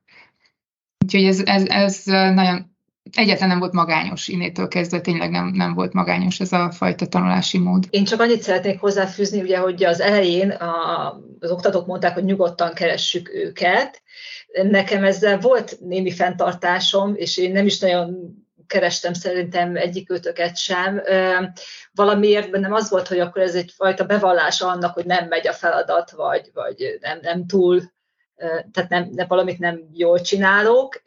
Úgyhogy 1.04 1.24
ez, 1.24 1.40
ez, 1.44 1.64
ez 1.66 2.02
nagyon 2.34 2.75
egyáltalán 3.12 3.48
nem 3.48 3.58
volt 3.58 3.72
magányos 3.72 4.28
innétől 4.28 4.68
kezdve, 4.68 5.00
tényleg 5.00 5.30
nem, 5.30 5.46
nem 5.46 5.74
volt 5.74 5.92
magányos 5.92 6.40
ez 6.40 6.52
a 6.52 6.70
fajta 6.70 7.06
tanulási 7.06 7.58
mód. 7.58 7.86
Én 7.90 8.04
csak 8.04 8.20
annyit 8.20 8.42
szeretnék 8.42 8.80
hozzáfűzni, 8.80 9.40
ugye, 9.40 9.58
hogy 9.58 9.84
az 9.84 10.00
elején 10.00 10.50
a, 10.50 11.08
az 11.40 11.50
oktatók 11.50 11.86
mondták, 11.86 12.14
hogy 12.14 12.24
nyugodtan 12.24 12.72
keressük 12.72 13.30
őket. 13.34 14.02
Nekem 14.62 15.04
ezzel 15.04 15.38
volt 15.38 15.80
némi 15.80 16.10
fenntartásom, 16.10 17.14
és 17.16 17.36
én 17.36 17.52
nem 17.52 17.66
is 17.66 17.78
nagyon 17.78 18.34
kerestem 18.66 19.12
szerintem 19.12 19.76
egyik 19.76 20.10
őtöket 20.10 20.56
sem. 20.56 21.02
Valamiért 21.94 22.50
bennem 22.50 22.72
az 22.72 22.90
volt, 22.90 23.08
hogy 23.08 23.18
akkor 23.18 23.42
ez 23.42 23.54
egyfajta 23.54 24.04
bevallás 24.04 24.60
annak, 24.60 24.94
hogy 24.94 25.04
nem 25.04 25.26
megy 25.28 25.48
a 25.48 25.52
feladat, 25.52 26.10
vagy, 26.10 26.50
vagy 26.54 26.98
nem, 27.00 27.18
nem 27.22 27.46
túl 27.46 27.82
tehát 28.72 28.88
nem, 28.88 29.08
nem, 29.12 29.26
valamit 29.28 29.58
nem 29.58 29.80
jól 29.92 30.20
csinálok, 30.20 31.00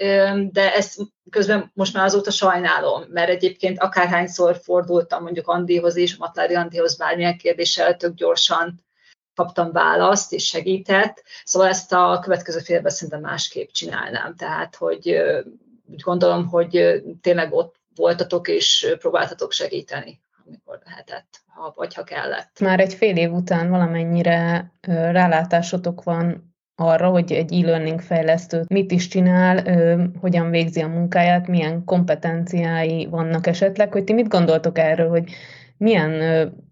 de 0.52 0.74
ezt 0.76 1.00
közben 1.30 1.72
most 1.74 1.94
már 1.94 2.06
azóta 2.06 2.32
sajnálom, 2.32 3.04
mert 3.10 3.30
egyébként 3.30 3.80
akárhányszor 3.80 4.60
fordultam 4.64 5.24
mondjuk 5.24 5.48
Andihoz 5.48 5.96
is, 5.96 6.18
Matlári 6.18 6.56
Andihoz 6.56 6.98
bármilyen 6.98 7.38
kérdéssel 7.38 7.98
tök 7.98 8.14
gyorsan 8.14 8.86
kaptam 9.36 9.72
választ 9.72 10.34
és 10.34 10.46
segített, 10.46 11.24
szóval 11.44 11.68
ezt 11.68 11.94
a 11.94 12.20
következő 12.22 12.60
félben 12.60 12.92
szerintem 12.92 13.22
másképp 13.22 13.70
csinálnám, 13.70 14.36
tehát 14.36 14.76
hogy 14.76 15.22
úgy 15.92 16.02
gondolom, 16.02 16.48
hogy 16.48 17.04
tényleg 17.22 17.54
ott 17.54 17.76
voltatok 17.96 18.48
és 18.48 18.96
próbáltatok 19.00 19.52
segíteni 19.52 20.22
amikor 20.50 20.80
lehetett, 20.86 21.42
ha, 21.48 21.74
vagy 21.76 21.94
ha 21.94 22.04
kellett. 22.04 22.60
Már 22.60 22.80
egy 22.80 22.94
fél 22.94 23.18
év 23.18 23.32
után 23.32 23.70
valamennyire 23.70 24.72
rálátásotok 24.88 26.04
van 26.04 26.49
arra, 26.80 27.10
hogy 27.10 27.32
egy 27.32 27.54
e-learning 27.54 28.02
fejlesztő 28.02 28.64
mit 28.68 28.92
is 28.92 29.08
csinál, 29.08 29.64
hogyan 30.20 30.50
végzi 30.50 30.82
a 30.82 30.88
munkáját, 30.88 31.48
milyen 31.48 31.84
kompetenciái 31.84 33.06
vannak 33.06 33.48
esetleg, 33.48 33.92
hogy 33.92 34.04
ti 34.04 34.14
mit 34.14 34.28
gondoltok 34.28 34.78
erről, 34.78 35.10
hogy 35.10 35.32
milyen 35.78 36.22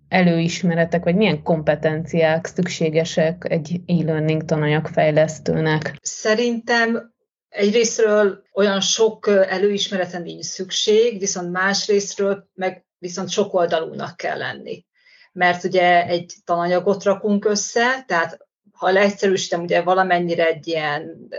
előismeretek, 0.08 1.04
vagy 1.04 1.16
milyen 1.16 1.44
kompetenciák 1.44 2.46
szükségesek 2.46 3.46
egy 3.50 3.82
e-learning 3.86 4.46
tananyag 4.46 4.88
fejlesztőnek? 4.88 5.98
Szerintem 6.02 7.14
egyrésztről 7.50 8.44
olyan 8.54 8.82
sok 8.82 9.28
előismereten 9.50 10.22
nincs 10.22 10.46
szükség, 10.46 11.20
viszont 11.20 11.52
másrésztről 11.52 12.50
meg 12.54 12.86
viszont 12.98 13.30
sok 13.30 13.54
oldalúnak 13.54 14.18
kell 14.18 14.38
lenni. 14.38 14.86
Mert 15.32 15.64
ugye 15.64 16.06
egy 16.06 16.34
tananyagot 16.46 17.04
rakunk 17.04 17.46
össze, 17.46 18.04
tehát 18.08 18.47
ha 18.78 18.92
leegyszerűsítem, 18.92 19.62
ugye 19.62 19.82
valamennyire 19.82 20.48
egy 20.48 20.68
ilyen 20.68 21.30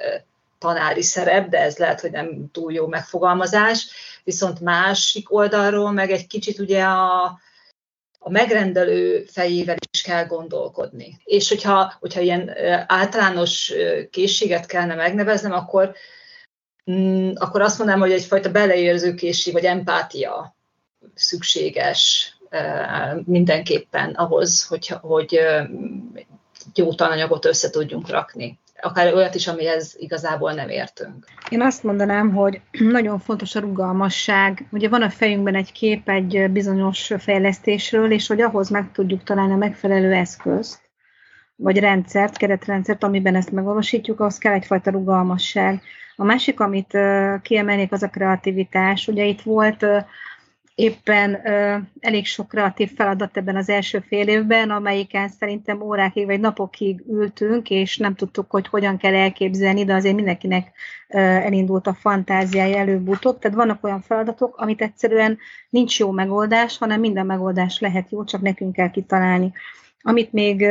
tanári 0.58 1.02
szerep, 1.02 1.48
de 1.48 1.58
ez 1.58 1.76
lehet, 1.76 2.00
hogy 2.00 2.10
nem 2.10 2.50
túl 2.52 2.72
jó 2.72 2.86
megfogalmazás, 2.86 3.90
viszont 4.24 4.60
másik 4.60 5.32
oldalról 5.32 5.90
meg 5.92 6.10
egy 6.10 6.26
kicsit 6.26 6.58
ugye 6.58 6.82
a, 6.82 7.24
a 8.18 8.30
megrendelő 8.30 9.24
fejével 9.30 9.76
is 9.92 10.02
kell 10.02 10.26
gondolkodni. 10.26 11.20
És 11.24 11.48
hogyha, 11.48 11.94
hogyha 12.00 12.20
ilyen 12.20 12.56
általános 12.86 13.72
készséget 14.10 14.66
kellene 14.66 14.94
megneveznem, 14.94 15.52
akkor, 15.52 15.94
mm, 16.90 17.30
akkor 17.34 17.60
azt 17.60 17.78
mondanám, 17.78 18.02
hogy 18.02 18.12
egyfajta 18.12 18.50
beleérző 18.50 19.14
készség, 19.14 19.52
vagy 19.52 19.64
empátia 19.64 20.56
szükséges 21.14 22.32
mindenképpen 23.24 24.10
ahhoz, 24.10 24.66
hogy, 24.66 24.86
hogy 24.86 25.40
jó 26.74 26.94
tananyagot 26.94 27.44
össze 27.44 27.70
tudjunk 27.70 28.08
rakni. 28.08 28.58
Akár 28.80 29.14
olyat 29.14 29.34
is, 29.34 29.46
amihez 29.46 29.96
igazából 29.98 30.52
nem 30.52 30.68
értünk. 30.68 31.26
Én 31.48 31.62
azt 31.62 31.82
mondanám, 31.82 32.34
hogy 32.34 32.60
nagyon 32.98 33.18
fontos 33.18 33.54
a 33.54 33.60
rugalmasság. 33.60 34.66
Ugye 34.70 34.88
van 34.88 35.02
a 35.02 35.10
fejünkben 35.10 35.54
egy 35.54 35.72
kép 35.72 36.08
egy 36.08 36.50
bizonyos 36.50 37.12
fejlesztésről, 37.18 38.12
és 38.12 38.26
hogy 38.26 38.40
ahhoz 38.40 38.68
meg 38.68 38.92
tudjuk 38.92 39.22
találni 39.22 39.52
a 39.52 39.56
megfelelő 39.56 40.12
eszközt, 40.12 40.80
vagy 41.56 41.78
rendszert, 41.78 42.36
keretrendszert, 42.36 43.04
amiben 43.04 43.34
ezt 43.34 43.50
megvalósítjuk, 43.50 44.20
ahhoz 44.20 44.38
kell 44.38 44.52
egyfajta 44.52 44.90
rugalmasság. 44.90 45.82
A 46.16 46.24
másik, 46.24 46.60
amit 46.60 46.98
kiemelnék, 47.42 47.92
az 47.92 48.02
a 48.02 48.08
kreativitás. 48.08 49.08
Ugye 49.08 49.24
itt 49.24 49.40
volt 49.40 49.86
éppen 50.78 51.40
ö, 51.46 51.76
elég 52.00 52.26
sok 52.26 52.48
kreatív 52.48 52.94
feladat 52.94 53.36
ebben 53.36 53.56
az 53.56 53.68
első 53.68 53.98
fél 54.08 54.28
évben, 54.28 54.70
amelyiken 54.70 55.28
szerintem 55.28 55.80
órákig 55.80 56.26
vagy 56.26 56.40
napokig 56.40 57.04
ültünk, 57.08 57.70
és 57.70 57.96
nem 57.96 58.14
tudtuk, 58.14 58.50
hogy 58.50 58.68
hogyan 58.68 58.96
kell 58.96 59.14
elképzelni, 59.14 59.84
de 59.84 59.94
azért 59.94 60.14
mindenkinek 60.14 60.72
ö, 61.08 61.18
elindult 61.18 61.86
a 61.86 61.94
fantáziája 61.94 62.76
előbb-utóbb. 62.76 63.38
Tehát 63.38 63.56
vannak 63.56 63.84
olyan 63.84 64.00
feladatok, 64.00 64.56
amit 64.56 64.82
egyszerűen 64.82 65.38
nincs 65.70 65.98
jó 65.98 66.10
megoldás, 66.10 66.78
hanem 66.78 67.00
minden 67.00 67.26
megoldás 67.26 67.80
lehet 67.80 68.10
jó, 68.10 68.24
csak 68.24 68.40
nekünk 68.40 68.72
kell 68.72 68.90
kitalálni. 68.90 69.52
Amit 70.02 70.32
még 70.32 70.66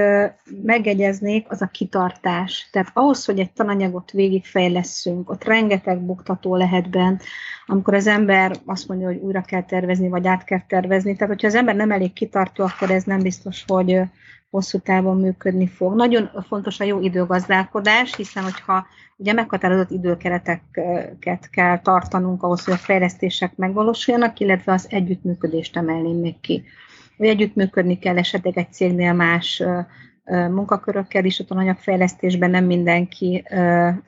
megegyeznék, 0.64 1.46
az 1.50 1.62
a 1.62 1.68
kitartás. 1.68 2.70
Tehát 2.72 2.92
ahhoz, 2.94 3.26
hogy 3.26 3.40
egy 3.40 3.52
tananyagot 3.52 4.12
végigfejlesszünk, 4.12 5.30
ott 5.30 5.44
rengeteg 5.44 6.02
buktató 6.02 6.56
lehet 6.56 6.90
benne, 6.90 7.18
amikor 7.66 7.94
az 7.94 8.08
ember 8.08 8.56
azt 8.66 8.88
mondja, 8.88 9.08
hogy 9.08 9.18
újra 9.18 9.42
kell 9.42 9.64
tervezni, 9.64 10.10
vagy 10.10 10.28
át 10.28 10.44
kell 10.44 10.62
tervezni. 10.68 11.14
Tehát, 11.14 11.34
hogyha 11.34 11.48
az 11.48 11.56
ember 11.56 11.76
nem 11.76 11.92
elég 11.92 12.14
kitartó, 12.14 12.64
akkor 12.64 12.92
ez 12.92 13.04
nem 13.04 13.20
biztos, 13.20 13.64
hogy, 13.68 14.02
hosszú 14.50 14.80
távon 14.80 15.20
működni 15.20 15.68
fog. 15.68 15.96
Nagyon 15.96 16.30
fontos 16.48 16.80
a 16.80 16.84
jó 16.84 17.00
időgazdálkodás, 17.00 18.16
hiszen 18.16 18.44
hogyha 18.44 18.88
ugye 19.18 19.34
meghatározott 19.34 19.92
időkereteket 19.92 21.50
kell 21.52 21.80
tartanunk 21.80 22.44
ahhoz, 22.44 22.66
hogy 22.66 22.74
a 22.74 22.78
fejlesztések 22.78 23.56
megvalósuljanak, 23.56 24.40
illetve 24.40 24.74
az 24.74 24.88
együttműködést 24.90 25.78
emelném 25.78 26.20
még 26.20 26.40
ki. 26.40 26.64
Hogy 27.18 27.28
együttműködni 27.28 28.00
kell 28.00 28.18
esetleg 28.18 28.58
egy 28.58 28.72
cégnél 28.72 29.14
más 29.14 29.64
munkakörökkel 30.50 31.26
is 31.26 31.40
a 31.40 31.44
tananyagfejlesztésben 31.44 32.50
nem 32.50 32.66
mindenki 32.66 33.44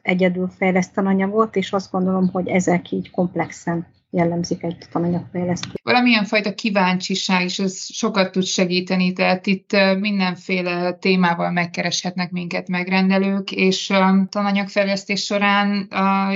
egyedül 0.02 0.48
fejleszt 0.58 0.94
tananyagot, 0.94 1.56
és 1.56 1.72
azt 1.72 1.92
gondolom, 1.92 2.30
hogy 2.32 2.48
ezek 2.48 2.92
így 2.92 3.12
komplexen 3.12 3.88
jellemzik 4.12 4.64
egy 4.64 4.78
tananyagfejlesztő. 4.92 5.70
Valamilyen 5.84 6.26
fajta 6.26 6.54
kíváncsiság, 6.54 7.44
és 7.44 7.60
ez 7.60 7.86
sokat 7.94 8.32
tud 8.32 8.44
segíteni, 8.44 9.14
tehát 9.14 9.48
itt 9.48 9.72
mindenféle 10.00 10.94
témával 10.94 11.52
megkereshetnek 11.52 12.32
minket 12.32 12.68
megrendelők, 12.68 13.52
és 13.52 13.94
tananyagfejlesztés 14.30 15.24
során 15.24 15.88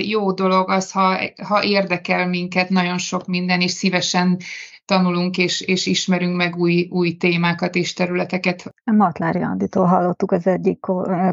jó 0.01 0.31
dolog 0.31 0.69
az, 0.69 0.91
ha, 0.91 1.19
ha 1.43 1.63
érdekel 1.63 2.27
minket 2.27 2.69
nagyon 2.69 2.97
sok 2.97 3.27
minden, 3.27 3.61
és 3.61 3.71
szívesen 3.71 4.37
tanulunk 4.85 5.37
és, 5.37 5.61
és 5.61 5.85
ismerünk 5.85 6.35
meg 6.35 6.55
új, 6.55 6.87
új 6.91 7.17
témákat 7.17 7.75
és 7.75 7.93
területeket. 7.93 8.73
Matlári 8.83 9.41
Anditól 9.41 9.85
hallottuk 9.85 10.31
az 10.31 10.47
egyik 10.47 10.79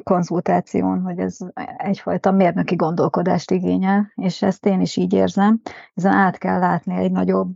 konzultáción, 0.02 1.00
hogy 1.00 1.19
ez 1.19 1.37
egyfajta 1.76 2.30
mérnöki 2.30 2.75
gondolkodást 2.75 3.50
igényel, 3.50 4.12
és 4.14 4.42
ezt 4.42 4.66
én 4.66 4.80
is 4.80 4.97
így 4.97 5.12
érzem. 5.12 5.61
Ezen 5.95 6.12
át 6.12 6.38
kell 6.38 6.59
látni 6.59 6.95
egy 6.95 7.12
nagyobb 7.12 7.52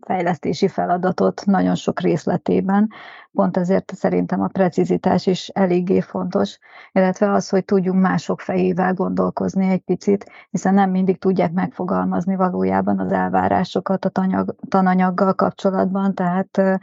fejlesztési 0.00 0.68
feladatot 0.68 1.42
nagyon 1.46 1.74
sok 1.74 2.00
részletében. 2.00 2.90
Pont 3.32 3.56
ezért 3.56 3.94
szerintem 3.94 4.40
a 4.42 4.46
precizitás 4.46 5.26
is 5.26 5.48
eléggé 5.48 6.00
fontos, 6.00 6.58
illetve 6.92 7.32
az, 7.32 7.48
hogy 7.48 7.64
tudjunk 7.64 8.00
mások 8.00 8.40
fejével 8.40 8.94
gondolkozni 8.94 9.68
egy 9.68 9.80
picit, 9.80 10.30
hiszen 10.50 10.74
nem 10.74 10.90
mindig 10.90 11.18
tudják 11.18 11.52
megfogalmazni 11.52 12.36
valójában 12.36 12.98
az 12.98 13.12
elvárásokat 13.12 14.04
a 14.04 14.08
tanyag, 14.08 14.54
tananyaggal 14.68 15.34
kapcsolatban, 15.34 16.14
tehát 16.14 16.80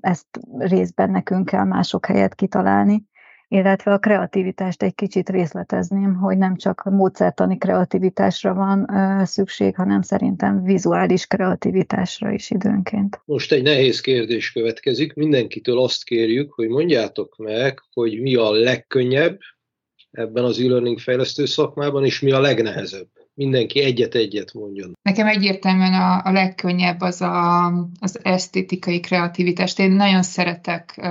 ezt 0.00 0.26
részben 0.58 1.10
nekünk 1.10 1.46
kell 1.46 1.64
mások 1.64 2.06
helyet 2.06 2.34
kitalálni 2.34 3.08
illetve 3.52 3.92
a 3.92 3.98
kreativitást 3.98 4.82
egy 4.82 4.94
kicsit 4.94 5.28
részletezném, 5.28 6.14
hogy 6.14 6.38
nem 6.38 6.56
csak 6.56 6.82
módszertani 6.90 7.58
kreativitásra 7.58 8.54
van 8.54 8.86
szükség, 9.26 9.74
hanem 9.74 10.02
szerintem 10.02 10.62
vizuális 10.62 11.26
kreativitásra 11.26 12.30
is 12.30 12.50
időnként. 12.50 13.20
Most 13.24 13.52
egy 13.52 13.62
nehéz 13.62 14.00
kérdés 14.00 14.52
következik. 14.52 15.14
Mindenkitől 15.14 15.80
azt 15.80 16.04
kérjük, 16.04 16.52
hogy 16.52 16.68
mondjátok 16.68 17.36
meg, 17.36 17.80
hogy 17.92 18.20
mi 18.20 18.34
a 18.34 18.50
legkönnyebb 18.50 19.38
ebben 20.10 20.44
az 20.44 20.58
e-learning 20.60 20.98
fejlesztő 20.98 21.44
szakmában, 21.44 22.04
és 22.04 22.20
mi 22.20 22.30
a 22.30 22.40
legnehezebb 22.40 23.08
mindenki 23.40 23.80
egyet-egyet 23.80 24.52
mondjon. 24.52 24.92
Nekem 25.02 25.26
egyértelműen 25.26 25.94
a, 25.94 26.24
a 26.24 26.32
legkönnyebb 26.32 27.00
az 27.00 27.20
a, 27.20 27.66
az 28.00 28.18
esztétikai 28.22 29.00
kreativitást. 29.00 29.78
Én 29.78 29.90
nagyon 29.90 30.22
szeretek 30.22 30.94
uh, 30.96 31.06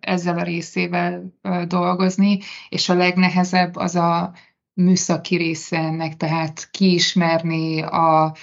ezzel 0.00 0.38
a 0.38 0.42
részével 0.42 1.32
uh, 1.42 1.62
dolgozni, 1.62 2.38
és 2.68 2.88
a 2.88 2.94
legnehezebb 2.94 3.76
az 3.76 3.94
a 3.94 4.32
műszaki 4.74 5.36
része 5.36 5.78
ennek, 5.78 6.16
tehát 6.16 6.68
kiismerni 6.70 7.82
a 7.82 8.34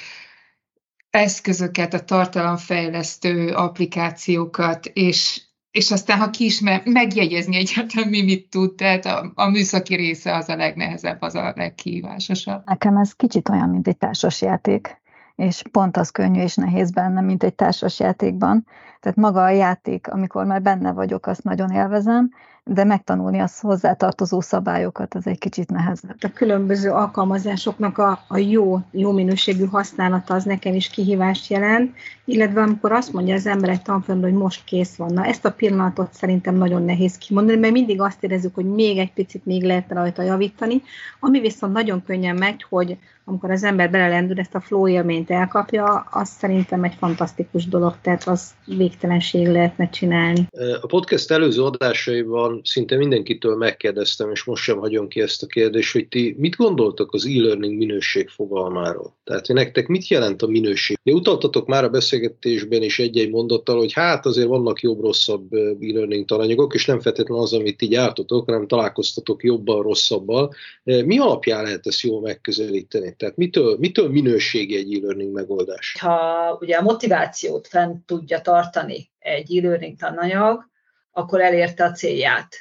eszközöket, 1.10 1.94
a 1.94 2.04
tartalomfejlesztő 2.04 3.54
applikációkat, 3.54 4.86
és 4.86 5.42
és 5.72 5.92
aztán, 5.92 6.18
ha 6.18 6.30
ki 6.30 6.46
is 6.46 6.62
megjegyezni 6.84 7.56
egyáltalán 7.56 8.10
mi 8.10 8.22
mit 8.22 8.50
tud, 8.50 8.76
tehát 8.76 9.06
a, 9.06 9.32
a 9.36 9.50
műszaki 9.50 9.96
része 9.96 10.36
az 10.36 10.50
a 10.50 10.56
legnehezebb, 10.56 11.22
az 11.22 11.36
a 11.36 11.54
legkihívásosabb. 11.56 12.62
Nekem 12.66 12.98
ez 12.98 13.14
kicsit 13.14 13.50
olyan, 13.50 13.70
mint 13.70 13.88
egy 13.88 13.98
társasjáték, 13.98 15.02
és 15.36 15.62
pont 15.72 15.98
az 15.98 16.10
könnyű 16.10 16.42
és 16.42 16.56
nehéz 16.56 16.92
benne, 16.92 17.22
mint 17.22 17.44
egy 17.44 17.54
társasjátékban. 17.54 18.66
Tehát 19.00 19.18
maga 19.18 19.44
a 19.44 19.50
játék, 19.50 20.08
amikor 20.08 20.46
már 20.46 20.62
benne 20.62 20.92
vagyok, 20.92 21.28
azt 21.28 21.44
nagyon 21.44 21.72
élvezem, 21.72 22.32
de 22.64 22.84
megtanulni 22.84 23.40
az 23.40 23.60
hozzátartozó 23.60 24.42
szabályokat, 24.42 25.14
az 25.14 25.28
egy 25.28 25.38
kicsit 25.38 25.70
nehezebb. 25.70 26.16
A 26.20 26.32
különböző 26.34 26.92
alkalmazásoknak 26.92 27.98
a, 27.98 28.20
a 28.28 28.38
jó, 28.38 28.80
jó 28.92 29.12
minőségű 29.12 29.66
használata 29.66 30.34
az 30.34 30.44
nekem 30.44 30.74
is 30.74 30.90
kihívást 30.90 31.50
jelent, 31.50 31.96
illetve 32.26 32.62
amikor 32.62 32.92
azt 32.92 33.14
mondja 33.14 33.36
az 33.36 33.46
ember 33.46 33.70
egy 33.70 33.82
tanfolyamon, 33.82 34.30
hogy 34.30 34.40
most 34.40 34.64
kész 34.64 34.96
van. 34.96 35.14
Na, 35.14 35.26
ezt 35.26 35.46
a 35.46 35.52
pillanatot 35.52 36.14
szerintem 36.14 36.56
nagyon 36.56 36.84
nehéz 36.84 37.18
kimondani, 37.18 37.60
mert 37.60 37.74
mindig 37.74 38.02
azt 38.02 38.24
érezzük, 38.24 38.56
hogy 38.56 38.66
még 38.66 38.98
egy 38.98 39.14
picit 39.14 39.46
még 39.46 39.64
lehet 39.64 39.92
rajta 39.92 40.22
javítani, 40.22 40.82
ami 41.20 41.40
viszont 41.40 41.74
nagyon 41.74 42.04
könnyen 42.04 42.36
megy, 42.36 42.66
hogy 42.70 42.98
amikor 43.26 43.52
az 43.52 43.64
ember 43.64 43.92
belelendül, 43.92 44.40
ezt 44.40 44.56
a 44.56 44.60
flow 44.60 44.88
élményt 44.88 45.30
elkapja, 45.30 46.08
az 46.12 46.30
szerintem 46.30 46.84
egy 46.84 46.94
fantasztikus 46.98 47.68
dolog, 47.68 47.96
tehát 48.02 48.28
az 48.28 48.52
végtelenség 48.66 49.48
lehetne 49.48 49.90
csinálni. 49.90 50.48
A 50.82 50.86
podcast 50.88 51.32
előző 51.32 51.64
adásaiban 51.64 52.62
szinte 52.64 52.98
mindenkitől 52.98 53.56
megkérdeztem, 53.56 54.32
és 54.32 54.44
most 54.44 54.64
sem 54.64 54.78
hagyom 54.78 55.08
ki 55.08 55.22
ezt 55.22 55.44
a 55.44 55.48
kérdést, 55.48 55.94
hogy 55.94 56.08
ti 56.08 56.36
mit 56.38 56.56
gondoltak 56.56 57.14
az 57.14 57.26
e-learning 57.26 57.78
minőség 57.78 58.30
fogalmáról? 58.30 59.16
Tehát, 59.24 59.46
hogy 59.46 59.56
nektek 59.56 59.88
mit 59.88 60.08
jelent 60.08 60.42
a 60.42 60.48
minőség? 60.48 61.00
Ja, 61.04 61.14
utaltatok 61.14 61.68
már 61.68 61.84
a 61.84 61.90
beszélgetésben 61.90 62.82
is 62.82 63.00
egy-egy 63.00 63.30
mondattal, 63.30 63.78
hogy 63.78 63.94
hát 63.94 64.26
azért 64.26 64.48
vannak 64.48 64.82
jobb-rosszabb 64.82 65.54
e-learning 65.54 66.26
tananyagok, 66.26 66.74
és 66.74 66.86
nem 66.86 67.00
feltétlenül 67.00 67.44
az, 67.44 67.54
amit 67.54 67.78
ti 67.78 67.88
gyártotok, 67.88 68.46
hanem 68.46 68.68
találkoztatok 68.68 69.44
jobban, 69.44 69.82
rosszabbal. 69.82 70.54
Mi 70.84 71.18
alapján 71.18 71.64
lehet 71.64 71.88
ezt 71.88 72.02
jól 72.02 72.22
megközelíteni? 72.22 73.11
Tehát 73.18 73.36
mitől, 73.36 73.78
mitől 73.80 74.10
minőségi 74.10 74.78
egy 74.78 74.94
e-learning 74.94 75.34
megoldás? 75.34 75.96
Ha 76.00 76.58
ugye 76.60 76.78
a 76.78 76.82
motivációt 76.82 77.68
fent 77.68 78.06
tudja 78.06 78.42
tartani 78.42 79.12
egy 79.20 79.58
e-learning 79.58 79.98
tananyag, 79.98 80.70
akkor 81.12 81.42
elérte 81.42 81.84
a 81.84 81.92
célját. 81.92 82.56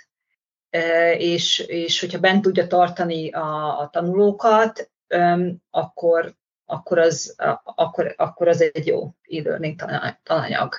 És, 1.19 1.59
és 1.59 2.01
hogyha 2.01 2.19
bent 2.19 2.43
tudja 2.43 2.67
tartani 2.67 3.31
a, 3.31 3.79
a 3.81 3.89
tanulókat, 3.93 4.91
akkor, 5.71 6.35
akkor, 6.65 6.99
az, 6.99 7.35
akkor, 7.65 8.15
akkor 8.17 8.49
az 8.49 8.63
egy 8.73 8.87
jó 8.87 9.15
e-learning 9.23 9.83
tananyag. 10.23 10.75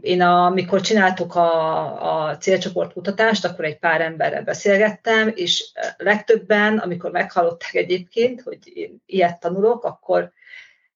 Én 0.00 0.20
amikor 0.20 0.80
csináltuk 0.80 1.34
a, 1.34 2.28
a 2.28 2.36
célcsoportkutatást, 2.36 3.44
akkor 3.44 3.64
egy 3.64 3.78
pár 3.78 4.00
emberrel 4.00 4.42
beszélgettem, 4.42 5.32
és 5.34 5.72
legtöbben, 5.96 6.78
amikor 6.78 7.10
meghallották 7.10 7.74
egyébként, 7.74 8.40
hogy 8.40 8.76
én 8.76 9.02
ilyet 9.06 9.40
tanulok, 9.40 9.84
akkor 9.84 10.32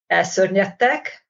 elszörnyedtek, 0.06 1.26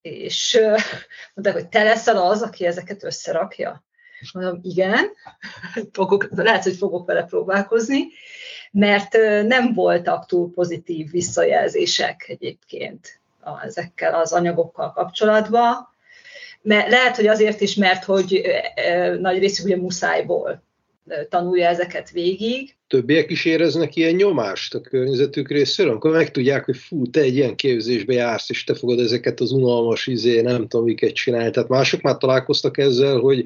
és 0.00 0.60
mondták, 1.34 1.54
hogy 1.54 1.68
te 1.68 1.82
leszel 1.82 2.16
az, 2.16 2.42
aki 2.42 2.66
ezeket 2.66 3.04
összerakja. 3.04 3.84
És 4.20 4.32
mondom, 4.32 4.58
igen, 4.62 5.10
fogok, 5.92 6.28
lehet, 6.30 6.62
hogy 6.62 6.76
fogok 6.76 7.06
vele 7.06 7.24
próbálkozni, 7.24 8.06
mert 8.70 9.12
nem 9.46 9.72
voltak 9.74 10.26
túl 10.26 10.52
pozitív 10.52 11.10
visszajelzések 11.10 12.24
egyébként 12.28 13.20
ezekkel 13.62 14.14
az 14.14 14.32
anyagokkal 14.32 14.92
kapcsolatban, 14.92 15.93
mert 16.64 16.90
lehet, 16.90 17.16
hogy 17.16 17.26
azért 17.26 17.60
is, 17.60 17.74
mert 17.74 18.04
hogy 18.04 18.42
nagy 19.20 19.38
részük 19.38 19.64
ugye 19.64 19.76
muszájból 19.76 20.62
tanulja 21.28 21.68
ezeket 21.68 22.10
végig. 22.10 22.74
Többiek 22.88 23.30
is 23.30 23.44
éreznek 23.44 23.96
ilyen 23.96 24.14
nyomást 24.14 24.74
a 24.74 24.80
környezetük 24.80 25.50
részéről, 25.50 25.90
amikor 25.90 26.10
megtudják, 26.10 26.64
hogy 26.64 26.76
fú, 26.76 27.10
te 27.10 27.20
egy 27.20 27.34
ilyen 27.34 27.56
képzésbe 27.56 28.12
jársz, 28.12 28.50
és 28.50 28.64
te 28.64 28.74
fogod 28.74 28.98
ezeket 28.98 29.40
az 29.40 29.52
unalmas 29.52 30.06
izé, 30.06 30.40
nem 30.40 30.68
tudom, 30.68 30.86
miket 30.86 31.12
csinálni. 31.12 31.50
Tehát 31.50 31.68
mások 31.68 32.00
már 32.00 32.16
találkoztak 32.16 32.78
ezzel, 32.78 33.18
hogy 33.18 33.44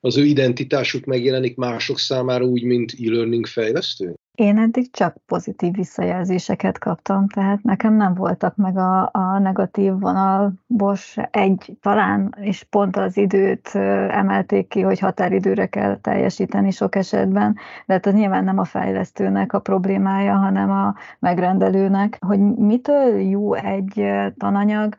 az 0.00 0.18
ő 0.18 0.24
identitásuk 0.24 1.04
megjelenik 1.04 1.56
mások 1.56 1.98
számára 1.98 2.44
úgy, 2.44 2.64
mint 2.64 2.92
e-learning 2.98 3.46
fejlesztő? 3.46 4.14
Én 4.34 4.58
eddig 4.58 4.90
csak 4.90 5.16
pozitív 5.26 5.72
visszajelzéseket 5.74 6.78
kaptam, 6.78 7.28
tehát 7.28 7.62
nekem 7.62 7.94
nem 7.94 8.14
voltak 8.14 8.56
meg 8.56 8.76
a, 8.76 9.10
a 9.12 9.38
negatív 9.38 9.92
vonalból 9.98 10.96
egy 11.30 11.76
talán, 11.80 12.34
és 12.40 12.62
pont 12.70 12.96
az 12.96 13.16
időt 13.16 13.68
emelték 13.74 14.68
ki, 14.68 14.80
hogy 14.80 14.98
határidőre 14.98 15.66
kell 15.66 15.98
teljesíteni 16.00 16.70
sok 16.70 16.94
esetben, 16.94 17.56
de 17.86 17.92
hát 17.92 18.06
az 18.06 18.12
nyilván 18.12 18.44
nem 18.44 18.58
a 18.58 18.64
fejlesztőnek 18.64 19.52
a 19.52 19.58
problémája, 19.58 20.34
hanem 20.34 20.70
a 20.70 20.94
megrendelőnek, 21.18 22.18
hogy 22.20 22.40
mitől 22.40 23.20
jó 23.20 23.54
egy 23.54 24.04
tananyag, 24.38 24.96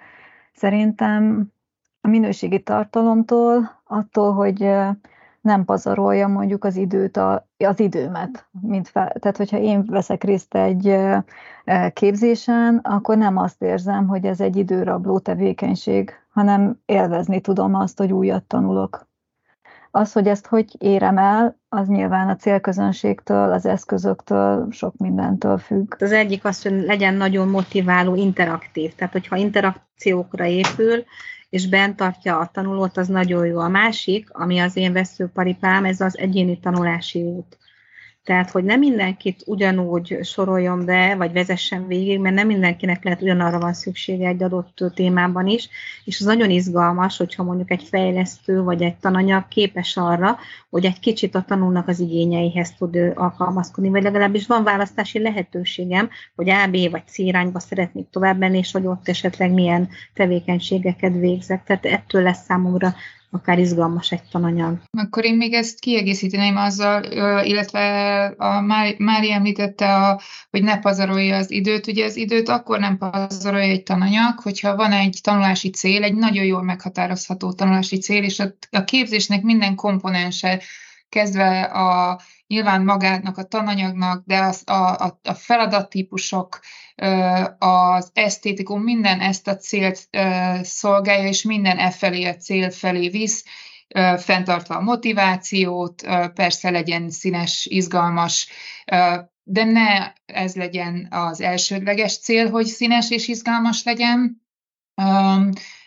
szerintem 0.53 1.51
a 2.01 2.07
minőségi 2.07 2.59
tartalomtól, 2.59 3.81
attól, 3.83 4.33
hogy 4.33 4.69
nem 5.41 5.65
pazarolja 5.65 6.27
mondjuk 6.27 6.63
az 6.63 6.75
időt, 6.75 7.17
a, 7.17 7.47
az 7.57 7.79
időmet. 7.79 8.47
Mint 8.61 8.87
fel, 8.87 9.13
tehát, 9.19 9.37
hogyha 9.37 9.57
én 9.57 9.85
veszek 9.85 10.23
részt 10.23 10.55
egy 10.55 10.97
képzésen, 11.93 12.77
akkor 12.77 13.17
nem 13.17 13.37
azt 13.37 13.61
érzem, 13.61 14.07
hogy 14.07 14.25
ez 14.25 14.41
egy 14.41 14.55
időrabló 14.55 15.19
tevékenység, 15.19 16.11
hanem 16.29 16.79
élvezni 16.85 17.41
tudom 17.41 17.75
azt, 17.75 17.97
hogy 17.97 18.11
újat 18.11 18.43
tanulok. 18.43 19.09
Az, 19.91 20.11
hogy 20.11 20.27
ezt 20.27 20.47
hogy 20.47 20.75
érem 20.77 21.17
el, 21.17 21.59
az 21.69 21.87
nyilván 21.87 22.29
a 22.29 22.35
célközönségtől, 22.35 23.51
az 23.51 23.65
eszközöktől, 23.65 24.67
sok 24.69 24.97
mindentől 24.97 25.57
függ. 25.57 25.93
Az 25.99 26.11
egyik 26.11 26.45
az, 26.45 26.61
hogy 26.61 26.71
legyen 26.71 27.13
nagyon 27.13 27.47
motiváló, 27.47 28.15
interaktív. 28.15 28.95
Tehát, 28.95 29.13
hogyha 29.13 29.35
interakciókra 29.35 30.45
épül, 30.45 31.03
és 31.51 31.67
bent 31.67 31.95
tartja 31.95 32.39
a 32.39 32.49
tanulót, 32.53 32.97
az 32.97 33.07
nagyon 33.07 33.45
jó. 33.45 33.59
A 33.59 33.67
másik, 33.67 34.29
ami 34.31 34.59
az 34.59 34.75
én 34.75 34.93
veszőparipám, 34.93 35.85
ez 35.85 36.01
az 36.01 36.17
egyéni 36.17 36.59
tanulási 36.59 37.21
út. 37.21 37.57
Tehát, 38.23 38.51
hogy 38.51 38.63
nem 38.63 38.79
mindenkit 38.79 39.43
ugyanúgy 39.45 40.17
soroljon 40.23 40.85
be, 40.85 41.15
vagy 41.15 41.31
vezessen 41.31 41.87
végig, 41.87 42.19
mert 42.19 42.35
nem 42.35 42.47
mindenkinek 42.47 43.03
lehet 43.03 43.21
ugyanarra 43.21 43.59
van 43.59 43.73
szüksége 43.73 44.27
egy 44.27 44.43
adott 44.43 44.83
témában 44.95 45.47
is, 45.47 45.69
és 46.05 46.19
az 46.19 46.25
nagyon 46.25 46.49
izgalmas, 46.49 47.17
hogyha 47.17 47.43
mondjuk 47.43 47.71
egy 47.71 47.83
fejlesztő 47.83 48.61
vagy 48.61 48.81
egy 48.81 48.95
tananyag 48.95 49.47
képes 49.47 49.97
arra, 49.97 50.37
hogy 50.69 50.85
egy 50.85 50.99
kicsit 50.99 51.35
a 51.35 51.41
tanulnak 51.47 51.87
az 51.87 51.99
igényeihez 51.99 52.73
tud 52.77 52.95
alkalmazkodni, 53.15 53.89
vagy 53.89 54.03
legalábbis 54.03 54.47
van 54.47 54.63
választási 54.63 55.19
lehetőségem, 55.19 56.09
hogy 56.35 56.49
A, 56.49 56.69
vagy 56.71 57.07
C 57.07 57.17
irányba 57.17 57.59
szeretnék 57.59 58.09
tovább 58.09 58.37
menni, 58.37 58.57
és 58.57 58.71
hogy 58.71 58.85
ott 58.85 59.07
esetleg 59.07 59.51
milyen 59.51 59.89
tevékenységeket 60.13 61.13
végzek. 61.13 61.63
Tehát 61.63 61.85
ettől 61.85 62.21
lesz 62.21 62.43
számomra 62.43 62.93
akár 63.31 63.59
izgalmas 63.59 64.11
egy 64.11 64.23
tananyag. 64.31 64.81
Akkor 64.97 65.25
én 65.25 65.35
még 65.35 65.53
ezt 65.53 65.79
kiegészíteném 65.79 66.57
azzal, 66.57 67.03
illetve 67.43 68.23
a 68.25 68.61
Mári 68.97 69.31
említette, 69.31 69.95
a, 69.95 70.21
hogy 70.49 70.63
ne 70.63 70.79
pazarolja 70.79 71.35
az 71.35 71.51
időt. 71.51 71.87
Ugye 71.87 72.05
az 72.05 72.15
időt 72.15 72.49
akkor 72.49 72.79
nem 72.79 72.97
pazarolja 72.97 73.71
egy 73.71 73.83
tananyag, 73.83 74.39
hogyha 74.39 74.75
van 74.75 74.91
egy 74.91 75.19
tanulási 75.21 75.69
cél, 75.69 76.03
egy 76.03 76.15
nagyon 76.15 76.45
jól 76.45 76.63
meghatározható 76.63 77.53
tanulási 77.53 77.97
cél, 77.97 78.23
és 78.23 78.39
a, 78.39 78.53
a 78.71 78.83
képzésnek 78.83 79.41
minden 79.41 79.75
komponense 79.75 80.61
kezdve 81.11 81.61
a 81.61 82.19
nyilván 82.47 82.83
magának 82.83 83.37
a 83.37 83.43
tananyagnak, 83.43 84.23
de 84.25 84.39
az, 84.39 84.63
a, 84.65 84.73
a, 84.73 85.19
a 85.23 85.33
feladattípusok, 85.33 86.59
az 87.57 88.09
esztétikum, 88.13 88.81
minden 88.81 89.19
ezt 89.19 89.47
a 89.47 89.55
célt 89.55 90.09
szolgálja, 90.61 91.27
és 91.27 91.43
minden 91.43 91.77
e 91.77 91.91
felé 91.91 92.25
a 92.25 92.35
cél 92.35 92.69
felé 92.69 93.09
visz, 93.09 93.43
fenntartva 94.17 94.75
a 94.75 94.81
motivációt, 94.81 96.01
persze 96.33 96.69
legyen 96.69 97.09
színes, 97.09 97.65
izgalmas, 97.65 98.47
de 99.43 99.63
ne 99.63 100.13
ez 100.25 100.55
legyen 100.55 101.07
az 101.09 101.41
elsődleges 101.41 102.19
cél, 102.19 102.49
hogy 102.49 102.65
színes 102.65 103.09
és 103.09 103.27
izgalmas 103.27 103.83
legyen. 103.83 104.41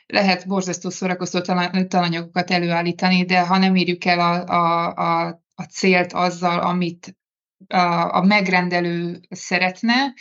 Lehet 0.06 0.46
borzasztó 0.46 0.90
szórakoztató 0.90 1.54
tananyagokat 1.88 2.50
előállítani, 2.50 3.24
de 3.24 3.40
ha 3.40 3.58
nem 3.58 3.76
írjuk 3.76 4.04
el 4.04 4.20
a, 4.20 4.44
a, 4.46 4.94
a 5.26 5.42
a 5.54 5.62
célt 5.62 6.12
azzal, 6.12 6.58
amit 6.58 7.16
a, 7.68 8.16
a 8.16 8.22
megrendelő 8.22 9.20
szeretne, 9.30 10.14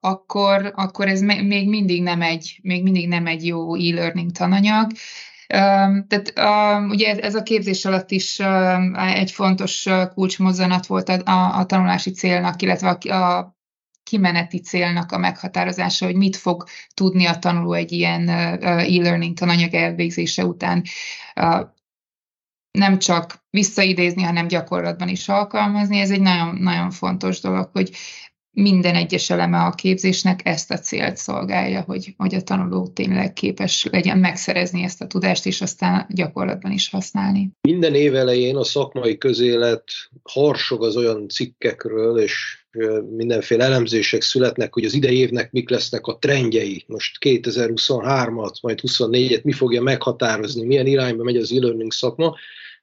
akkor, 0.00 0.72
akkor 0.74 1.08
ez 1.08 1.20
még 1.20 1.68
mindig 1.68 2.02
nem 2.02 2.22
egy, 2.22 2.58
még 2.62 2.82
mindig 2.82 3.08
nem 3.08 3.26
egy 3.26 3.46
jó 3.46 3.74
e-learning 3.74 4.32
tananyag. 4.32 4.90
Tehát 5.46 6.32
ugye 6.88 7.18
ez 7.18 7.34
a 7.34 7.42
képzés 7.42 7.84
alatt 7.84 8.10
is 8.10 8.40
egy 8.94 9.30
fontos 9.30 9.86
kulcsmozzanat 10.14 10.86
volt 10.86 11.08
a, 11.08 11.30
a, 11.30 11.58
a 11.58 11.66
tanulási 11.66 12.10
célnak, 12.10 12.62
illetve 12.62 12.88
a, 12.88 13.14
a 13.14 13.58
kimeneti 14.02 14.60
célnak 14.60 15.12
a 15.12 15.18
meghatározása, 15.18 16.04
hogy 16.06 16.16
mit 16.16 16.36
fog 16.36 16.64
tudni 16.94 17.26
a 17.26 17.38
tanuló 17.38 17.72
egy 17.72 17.92
ilyen 17.92 18.28
e-learning 18.28 19.36
tananyag 19.36 19.74
elvégzése 19.74 20.44
után 20.44 20.82
nem 22.70 22.98
csak 22.98 23.44
visszaidézni, 23.50 24.22
hanem 24.22 24.48
gyakorlatban 24.48 25.08
is 25.08 25.28
alkalmazni. 25.28 25.98
Ez 25.98 26.10
egy 26.10 26.20
nagyon, 26.20 26.56
nagyon 26.56 26.90
fontos 26.90 27.40
dolog, 27.40 27.70
hogy 27.72 27.96
minden 28.52 28.94
egyes 28.94 29.30
eleme 29.30 29.58
a 29.58 29.70
képzésnek 29.70 30.40
ezt 30.44 30.70
a 30.70 30.78
célt 30.78 31.16
szolgálja, 31.16 31.80
hogy, 31.80 32.14
hogy 32.16 32.34
a 32.34 32.40
tanuló 32.40 32.88
tényleg 32.88 33.32
képes 33.32 33.88
legyen 33.90 34.18
megszerezni 34.18 34.82
ezt 34.82 35.00
a 35.00 35.06
tudást, 35.06 35.46
és 35.46 35.60
aztán 35.60 36.06
gyakorlatban 36.08 36.72
is 36.72 36.88
használni. 36.88 37.50
Minden 37.60 37.94
év 37.94 38.14
elején 38.14 38.56
a 38.56 38.64
szakmai 38.64 39.18
közélet 39.18 39.84
harsog 40.22 40.84
az 40.84 40.96
olyan 40.96 41.28
cikkekről, 41.28 42.18
és 42.18 42.64
mindenféle 43.16 43.64
elemzések 43.64 44.22
születnek, 44.22 44.74
hogy 44.74 44.84
az 44.84 44.94
idei 44.94 45.16
évnek 45.16 45.52
mik 45.52 45.70
lesznek 45.70 46.06
a 46.06 46.18
trendjei. 46.18 46.84
Most 46.86 47.16
2023-at, 47.20 48.60
majd 48.62 48.80
24-et 48.82 49.42
mi 49.42 49.52
fogja 49.52 49.82
meghatározni, 49.82 50.66
milyen 50.66 50.86
irányba 50.86 51.22
megy 51.22 51.36
az 51.36 51.52
e-learning 51.52 51.92
szakma. 51.92 52.34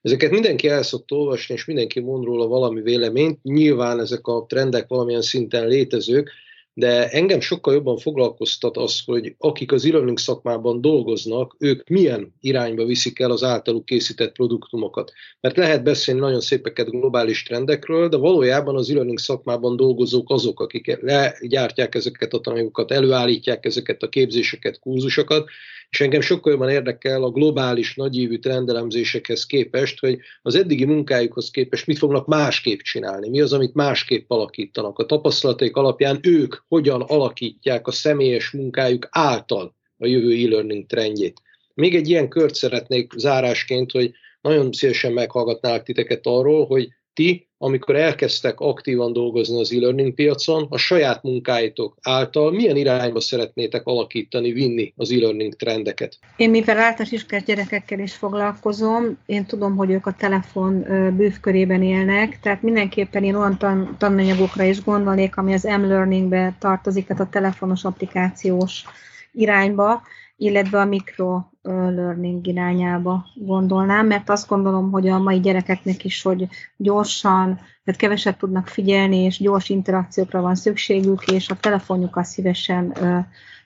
Ezeket 0.02 0.30
mindenki 0.30 0.68
el 0.68 0.82
szokta 0.82 1.16
olvasni, 1.16 1.54
és 1.54 1.64
mindenki 1.64 2.00
mond 2.00 2.24
róla 2.24 2.46
valami 2.46 2.80
véleményt. 2.80 3.42
Nyilván 3.42 4.00
ezek 4.00 4.26
a 4.26 4.44
trendek 4.48 4.88
valamilyen 4.88 5.22
szinten 5.22 5.66
létezők, 5.66 6.30
de 6.78 7.08
engem 7.08 7.40
sokkal 7.40 7.74
jobban 7.74 7.96
foglalkoztat 7.96 8.76
az, 8.76 9.00
hogy 9.04 9.34
akik 9.38 9.72
az 9.72 9.84
e-learning 9.84 10.18
szakmában 10.18 10.80
dolgoznak, 10.80 11.56
ők 11.58 11.88
milyen 11.88 12.34
irányba 12.40 12.84
viszik 12.84 13.18
el 13.18 13.30
az 13.30 13.42
általuk 13.42 13.84
készített 13.84 14.32
produktumokat. 14.32 15.12
Mert 15.40 15.56
lehet 15.56 15.82
beszélni 15.82 16.20
nagyon 16.20 16.40
szépeket 16.40 16.90
globális 16.90 17.42
trendekről, 17.42 18.08
de 18.08 18.16
valójában 18.16 18.76
az 18.76 18.90
e-learning 18.90 19.18
szakmában 19.18 19.76
dolgozók 19.76 20.30
azok, 20.30 20.60
akik 20.60 21.00
legyártják 21.00 21.94
ezeket 21.94 22.32
a 22.32 22.40
tananyagokat, 22.40 22.90
előállítják 22.90 23.64
ezeket 23.64 24.02
a 24.02 24.08
képzéseket, 24.08 24.78
kurzusokat, 24.78 25.48
és 25.90 26.00
engem 26.00 26.20
sokkal 26.20 26.52
jobban 26.52 26.68
érdekel 26.68 27.22
a 27.22 27.30
globális 27.30 27.94
nagyívű 27.94 28.38
trendelemzésekhez 28.38 29.46
képest, 29.46 30.00
hogy 30.00 30.18
az 30.42 30.54
eddigi 30.54 30.84
munkájukhoz 30.84 31.50
képest 31.50 31.86
mit 31.86 31.98
fognak 31.98 32.26
másképp 32.26 32.78
csinálni, 32.78 33.28
mi 33.28 33.40
az, 33.40 33.52
amit 33.52 33.74
másképp 33.74 34.30
alakítanak. 34.30 34.98
A 34.98 35.06
tapasztalataik 35.06 35.76
alapján 35.76 36.18
ők 36.22 36.54
hogyan 36.68 37.00
alakítják 37.00 37.86
a 37.86 37.90
személyes 37.90 38.50
munkájuk 38.50 39.08
által 39.10 39.74
a 39.98 40.06
jövő 40.06 40.32
e-learning 40.32 40.86
trendjét. 40.86 41.42
Még 41.74 41.94
egy 41.94 42.08
ilyen 42.08 42.28
kört 42.28 42.54
szeretnék 42.54 43.12
zárásként, 43.16 43.90
hogy 43.90 44.12
nagyon 44.40 44.72
szívesen 44.72 45.12
meghallgatnálak 45.12 45.82
titeket 45.82 46.26
arról, 46.26 46.66
hogy 46.66 46.88
ti, 47.18 47.48
amikor 47.58 47.96
elkezdtek 47.96 48.60
aktívan 48.60 49.12
dolgozni 49.12 49.60
az 49.60 49.72
e-learning 49.72 50.14
piacon, 50.14 50.66
a 50.70 50.76
saját 50.76 51.22
munkáitok 51.22 51.96
által 52.02 52.50
milyen 52.50 52.76
irányba 52.76 53.20
szeretnétek 53.20 53.86
alakítani, 53.86 54.52
vinni 54.52 54.92
az 54.96 55.10
e-learning 55.10 55.54
trendeket? 55.54 56.18
Én 56.36 56.50
mivel 56.50 56.76
általános 56.76 57.12
iskolás 57.12 57.44
gyerekekkel 57.44 57.98
is 57.98 58.14
foglalkozom, 58.14 59.18
én 59.26 59.44
tudom, 59.44 59.76
hogy 59.76 59.90
ők 59.90 60.06
a 60.06 60.14
telefon 60.18 60.80
bővkörében 61.16 61.82
élnek, 61.82 62.40
tehát 62.40 62.62
mindenképpen 62.62 63.24
én 63.24 63.34
olyan 63.34 63.58
tan- 63.58 63.98
tananyagokra 63.98 64.64
is 64.64 64.82
gondolnék, 64.82 65.36
ami 65.36 65.52
az 65.52 65.62
m-learningbe 65.62 66.56
tartozik, 66.58 67.06
tehát 67.06 67.22
a 67.22 67.30
telefonos 67.30 67.84
applikációs 67.84 68.84
irányba, 69.32 70.02
illetve 70.40 70.80
a 70.80 70.84
mikro 70.84 71.44
learning 71.62 72.46
irányába 72.46 73.26
gondolnám, 73.34 74.06
mert 74.06 74.30
azt 74.30 74.48
gondolom, 74.48 74.90
hogy 74.90 75.08
a 75.08 75.18
mai 75.18 75.40
gyerekeknek 75.40 76.04
is, 76.04 76.22
hogy 76.22 76.48
gyorsan, 76.76 77.54
tehát 77.84 78.00
keveset 78.00 78.38
tudnak 78.38 78.66
figyelni, 78.66 79.16
és 79.16 79.38
gyors 79.38 79.68
interakciókra 79.68 80.40
van 80.40 80.54
szükségük, 80.54 81.26
és 81.26 81.48
a 81.48 81.56
telefonjukkal 81.56 82.22
szívesen 82.22 82.94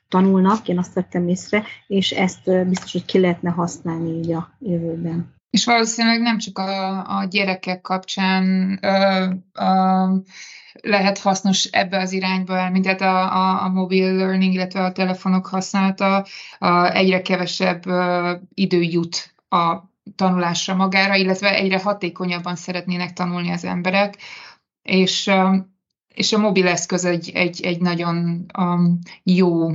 tanulnak, 0.08 0.68
én 0.68 0.78
azt 0.78 0.94
vettem 0.94 1.28
észre, 1.28 1.62
és 1.86 2.10
ezt 2.10 2.66
biztos, 2.68 2.92
hogy 2.92 3.04
ki 3.04 3.18
lehetne 3.18 3.50
használni 3.50 4.10
így 4.10 4.32
a 4.32 4.56
jövőben. 4.58 5.41
És 5.52 5.64
valószínűleg 5.64 6.20
nem 6.20 6.38
csak 6.38 6.58
a, 6.58 6.98
a 7.18 7.24
gyerekek 7.24 7.80
kapcsán 7.80 8.78
ö, 8.82 9.26
ö, 9.52 10.16
lehet 10.80 11.18
hasznos 11.18 11.64
ebbe 11.64 11.98
az 11.98 12.12
irányba 12.12 12.56
elmenni, 12.56 12.80
tehát 12.80 13.00
a, 13.00 13.36
a, 13.36 13.64
a 13.64 13.68
mobil 13.68 14.14
learning, 14.14 14.54
illetve 14.54 14.84
a 14.84 14.92
telefonok 14.92 15.46
használata 15.46 16.26
a, 16.58 16.90
egyre 16.90 17.22
kevesebb 17.22 17.86
ö, 17.86 18.32
idő 18.54 18.82
jut 18.82 19.34
a 19.48 19.76
tanulásra 20.16 20.74
magára, 20.74 21.14
illetve 21.14 21.54
egyre 21.54 21.78
hatékonyabban 21.78 22.56
szeretnének 22.56 23.12
tanulni 23.12 23.50
az 23.50 23.64
emberek, 23.64 24.16
és, 24.82 25.30
és 26.14 26.32
a 26.32 26.38
mobil 26.38 26.66
eszköz 26.66 27.04
egy, 27.04 27.30
egy, 27.34 27.60
egy 27.62 27.80
nagyon 27.80 28.44
um, 28.58 28.98
jó 29.22 29.70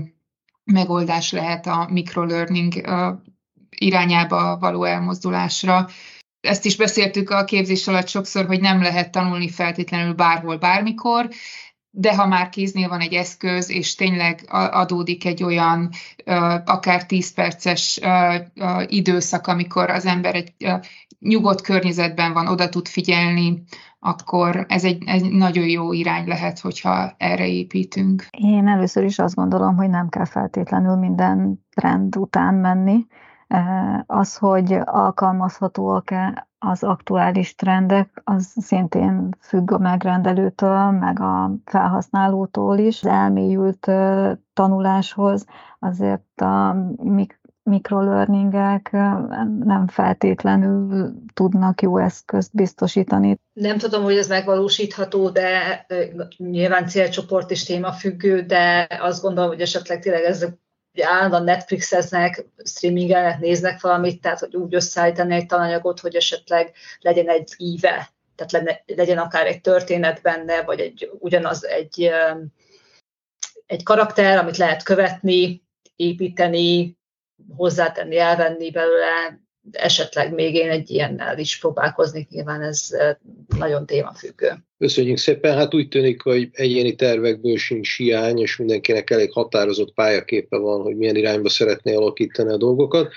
megoldás 0.64 1.32
lehet 1.32 1.68
a 1.68 1.88
microlearning 1.92 2.74
irányába 3.80 4.58
való 4.60 4.84
elmozdulásra. 4.84 5.88
Ezt 6.42 6.66
is 6.66 6.78
beszéltük 6.78 7.30
a 7.30 7.44
képzés 7.44 7.88
alatt 7.88 8.08
sokszor, 8.08 8.46
hogy 8.46 8.62
nem 8.62 8.82
lehet 8.82 9.12
tanulni 9.12 9.50
feltétlenül 9.50 10.14
bárhol, 10.14 10.58
bármikor, 10.58 11.30
de 11.90 12.16
ha 12.16 12.28
már 12.28 12.50
kéznél 12.50 12.88
van 12.88 13.00
egy 13.00 13.14
eszköz, 13.14 13.70
és 13.70 13.96
tényleg 13.96 14.46
adódik 14.50 15.26
egy 15.26 15.44
olyan 15.44 15.90
akár 16.66 17.06
10 17.06 17.34
perces 17.34 18.00
időszak, 18.86 19.48
amikor 19.48 19.90
az 19.90 20.06
ember 20.06 20.36
egy 20.36 20.54
nyugodt 21.20 21.62
környezetben 21.62 22.34
van, 22.34 22.48
oda 22.48 22.70
tud 22.70 22.88
figyelni, 22.88 23.64
akkor 24.00 24.66
ez 24.68 24.84
egy, 24.84 25.04
egy 25.06 25.32
nagyon 25.32 25.68
jó 25.68 25.94
irány 25.94 26.28
lehet, 26.28 26.60
hogyha 26.60 27.14
erre 27.18 27.48
építünk. 27.48 28.28
Én 28.32 28.68
először 28.68 29.04
is 29.04 29.20
azt 29.20 29.36
gondolom, 29.36 29.76
hogy 29.76 29.90
nem 29.90 30.10
kell 30.10 30.26
feltétlenül 30.26 30.96
minden 30.96 31.66
trend 31.76 32.18
után 32.18 32.54
menni, 32.54 33.06
Az, 34.06 34.38
hogy 34.38 34.80
alkalmazhatóak-e 34.84 36.48
az 36.60 36.84
aktuális 36.84 37.56
trendek, 37.56 38.22
az 38.24 38.54
szintén 38.56 39.30
függ 39.40 39.72
a 39.72 39.78
megrendelőtől, 39.78 40.92
meg 40.92 41.20
a 41.20 41.52
felhasználótól 41.66 42.78
is. 42.78 43.04
Az 43.04 43.10
elmélyült 43.10 43.92
tanuláshoz 44.54 45.46
azért 45.80 46.42
a 46.42 46.76
mikrolearningek 47.64 48.92
nem 49.64 49.88
feltétlenül 49.88 51.14
tudnak 51.34 51.82
jó 51.82 51.98
eszközt 51.98 52.56
biztosítani. 52.56 53.40
Nem 53.54 53.78
tudom, 53.78 54.04
hogy 54.04 54.18
ez 54.18 54.28
megvalósítható, 54.28 55.30
de 55.30 55.86
nyilván 56.38 56.88
célcsoport 56.88 57.52
is 57.52 57.64
témafüggő, 57.64 58.42
de 58.42 58.88
azt 59.02 59.22
gondolom, 59.22 59.50
hogy 59.50 59.62
esetleg 59.62 60.00
tényleg 60.00 60.24
ez 60.24 60.46
állandóan 61.02 61.44
Netflixeznek, 61.44 62.46
streamingelnek, 62.64 63.40
néznek 63.40 63.82
valamit, 63.82 64.22
tehát 64.22 64.40
hogy 64.40 64.56
úgy 64.56 64.76
összeállítani 64.76 65.36
egy 65.36 65.46
tananyagot, 65.46 66.00
hogy 66.00 66.16
esetleg 66.16 66.74
legyen 67.00 67.30
egy 67.30 67.54
íve, 67.58 68.10
tehát 68.36 68.84
legyen 68.86 69.18
akár 69.18 69.46
egy 69.46 69.62
történet 69.62 70.22
benne, 70.22 70.64
vagy 70.64 70.80
egy, 70.80 71.12
ugyanaz 71.20 71.66
egy, 71.66 72.12
egy 73.66 73.84
karakter, 73.84 74.38
amit 74.38 74.58
lehet 74.58 74.84
követni, 74.84 75.64
építeni, 75.96 76.98
hozzátenni, 77.56 78.18
elvenni 78.18 78.72
belőle, 78.72 79.40
esetleg 79.72 80.34
még 80.34 80.56
én 80.56 80.70
egy 80.70 80.90
ilyennel 80.90 81.40
is 81.40 81.60
próbálkoznék, 81.60 82.30
nyilván 82.30 82.62
ez 82.62 82.90
nagyon 83.58 83.86
témafüggő. 83.86 84.52
Köszönjük 84.78 85.18
szépen, 85.18 85.58
hát 85.58 85.74
úgy 85.74 85.88
tűnik, 85.88 86.22
hogy 86.22 86.50
egyéni 86.52 86.96
tervekből 86.96 87.58
sincs 87.58 87.98
hiány, 87.98 88.40
és 88.40 88.58
mindenkinek 88.58 89.10
elég 89.10 89.32
határozott 89.32 89.94
pályaképe 89.94 90.58
van, 90.58 90.82
hogy 90.82 90.96
milyen 90.96 91.16
irányba 91.16 91.50
szeretné 91.50 91.94
alakítani 91.94 92.52
a 92.52 92.58
dolgokat. 92.58 93.14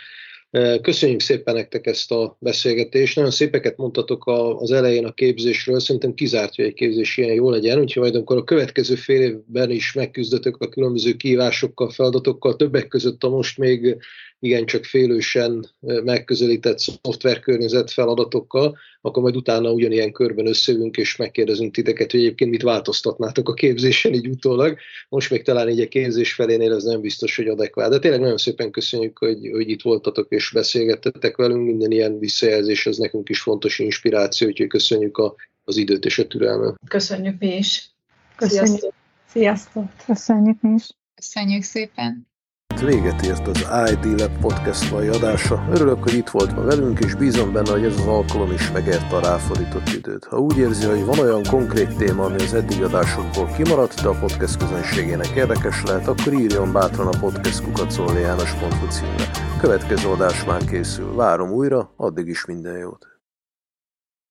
Köszönjük 0.82 1.20
szépen 1.20 1.54
nektek 1.54 1.86
ezt 1.86 2.12
a 2.12 2.36
beszélgetést. 2.40 3.16
Nagyon 3.16 3.30
szépeket 3.30 3.76
mondtatok 3.76 4.22
az 4.58 4.70
elején 4.70 5.04
a 5.04 5.12
képzésről. 5.12 5.80
Szerintem 5.80 6.14
kizárt, 6.14 6.54
hogy 6.54 6.64
egy 6.64 6.74
képzés 6.74 7.16
ilyen 7.16 7.34
jó 7.34 7.50
legyen, 7.50 7.78
úgyhogy 7.78 8.02
majd 8.02 8.14
amikor 8.14 8.36
a 8.36 8.44
következő 8.44 8.94
fél 8.94 9.20
évben 9.20 9.70
is 9.70 9.92
megküzdötök 9.92 10.56
a 10.56 10.68
különböző 10.68 11.12
kívásokkal, 11.12 11.90
feladatokkal, 11.90 12.56
többek 12.56 12.88
között 12.88 13.22
a 13.22 13.28
most 13.28 13.58
még 13.58 13.96
igencsak 14.40 14.84
félősen 14.84 15.70
megközelített 15.80 16.78
szoftverkörnyezet 16.78 17.90
feladatokkal, 17.90 18.78
akkor 19.00 19.22
majd 19.22 19.36
utána 19.36 19.72
ugyanilyen 19.72 20.12
körben 20.12 20.46
összeülünk 20.46 20.96
és 20.96 21.16
megkérdezünk 21.16 21.74
titeket, 21.74 22.10
hogy 22.10 22.20
egyébként 22.20 22.50
mit 22.50 22.62
változtatnátok 22.62 23.48
a 23.48 23.54
képzésen 23.54 24.12
így 24.12 24.28
utólag. 24.28 24.78
Most 25.08 25.30
még 25.30 25.42
talán 25.42 25.68
így 25.68 25.80
a 25.80 25.88
képzés 25.88 26.32
felénél 26.32 26.74
ez 26.74 26.82
nem 26.82 27.00
biztos, 27.00 27.36
hogy 27.36 27.48
adekvát. 27.48 27.90
De 27.90 27.98
tényleg 27.98 28.20
nagyon 28.20 28.36
szépen 28.36 28.70
köszönjük, 28.70 29.18
hogy, 29.18 29.48
hogy 29.52 29.68
itt 29.68 29.82
voltatok 29.82 30.26
és 30.30 30.50
beszélgettetek 30.54 31.36
velünk. 31.36 31.66
Minden 31.66 31.90
ilyen 31.90 32.18
visszajelzés 32.18 32.86
az 32.86 32.98
nekünk 32.98 33.28
is 33.28 33.40
fontos 33.40 33.78
inspiráció, 33.78 34.48
úgyhogy 34.48 34.66
köszönjük 34.66 35.18
a, 35.18 35.34
az 35.64 35.76
időt 35.76 36.04
és 36.04 36.18
a 36.18 36.26
türelmet. 36.26 36.74
Köszönjük 36.88 37.38
mi 37.38 37.56
is. 37.56 37.90
Köszönjük. 38.36 38.66
Sziasztok. 38.66 38.92
Sziasztok. 39.28 39.84
Köszönjük 40.06 40.60
mi 40.60 40.72
is. 40.74 40.88
Köszönjük 41.14 41.62
szépen. 41.62 42.29
Véget 42.84 43.22
ért 43.22 43.48
az 43.48 43.66
ID 43.92 44.20
Lab 44.20 44.38
podcast 44.40 44.90
mai 44.90 45.08
adása. 45.08 45.66
Örülök, 45.70 46.02
hogy 46.02 46.14
itt 46.14 46.28
volt 46.28 46.56
ma 46.56 46.62
velünk, 46.62 46.98
és 46.98 47.14
bízom 47.14 47.52
benne, 47.52 47.70
hogy 47.70 47.84
ez 47.84 47.98
az 47.98 48.06
alkalom 48.06 48.52
is 48.52 48.72
megérte 48.72 49.16
a 49.16 49.20
ráfordított 49.20 49.88
időt. 49.88 50.24
Ha 50.24 50.38
úgy 50.38 50.58
érzi, 50.58 50.86
hogy 50.86 51.04
van 51.04 51.18
olyan 51.18 51.42
konkrét 51.50 51.96
téma, 51.96 52.24
ami 52.24 52.42
az 52.42 52.54
eddig 52.54 52.82
adásokból 52.82 53.46
kimaradt, 53.46 54.02
de 54.02 54.08
a 54.08 54.18
podcast 54.18 54.56
közönségének 54.56 55.28
érdekes 55.28 55.82
lehet, 55.82 56.08
akkor 56.08 56.32
írjon 56.32 56.72
bátran 56.72 57.06
a 57.06 57.18
podcastkukacolliános.hu 57.18 58.86
címre. 58.88 59.30
Következő 59.60 60.08
adás 60.08 60.44
már 60.44 60.64
készül. 60.64 61.14
Várom 61.14 61.50
újra, 61.50 61.92
addig 61.96 62.26
is 62.26 62.44
minden 62.44 62.78
jót! 62.78 63.19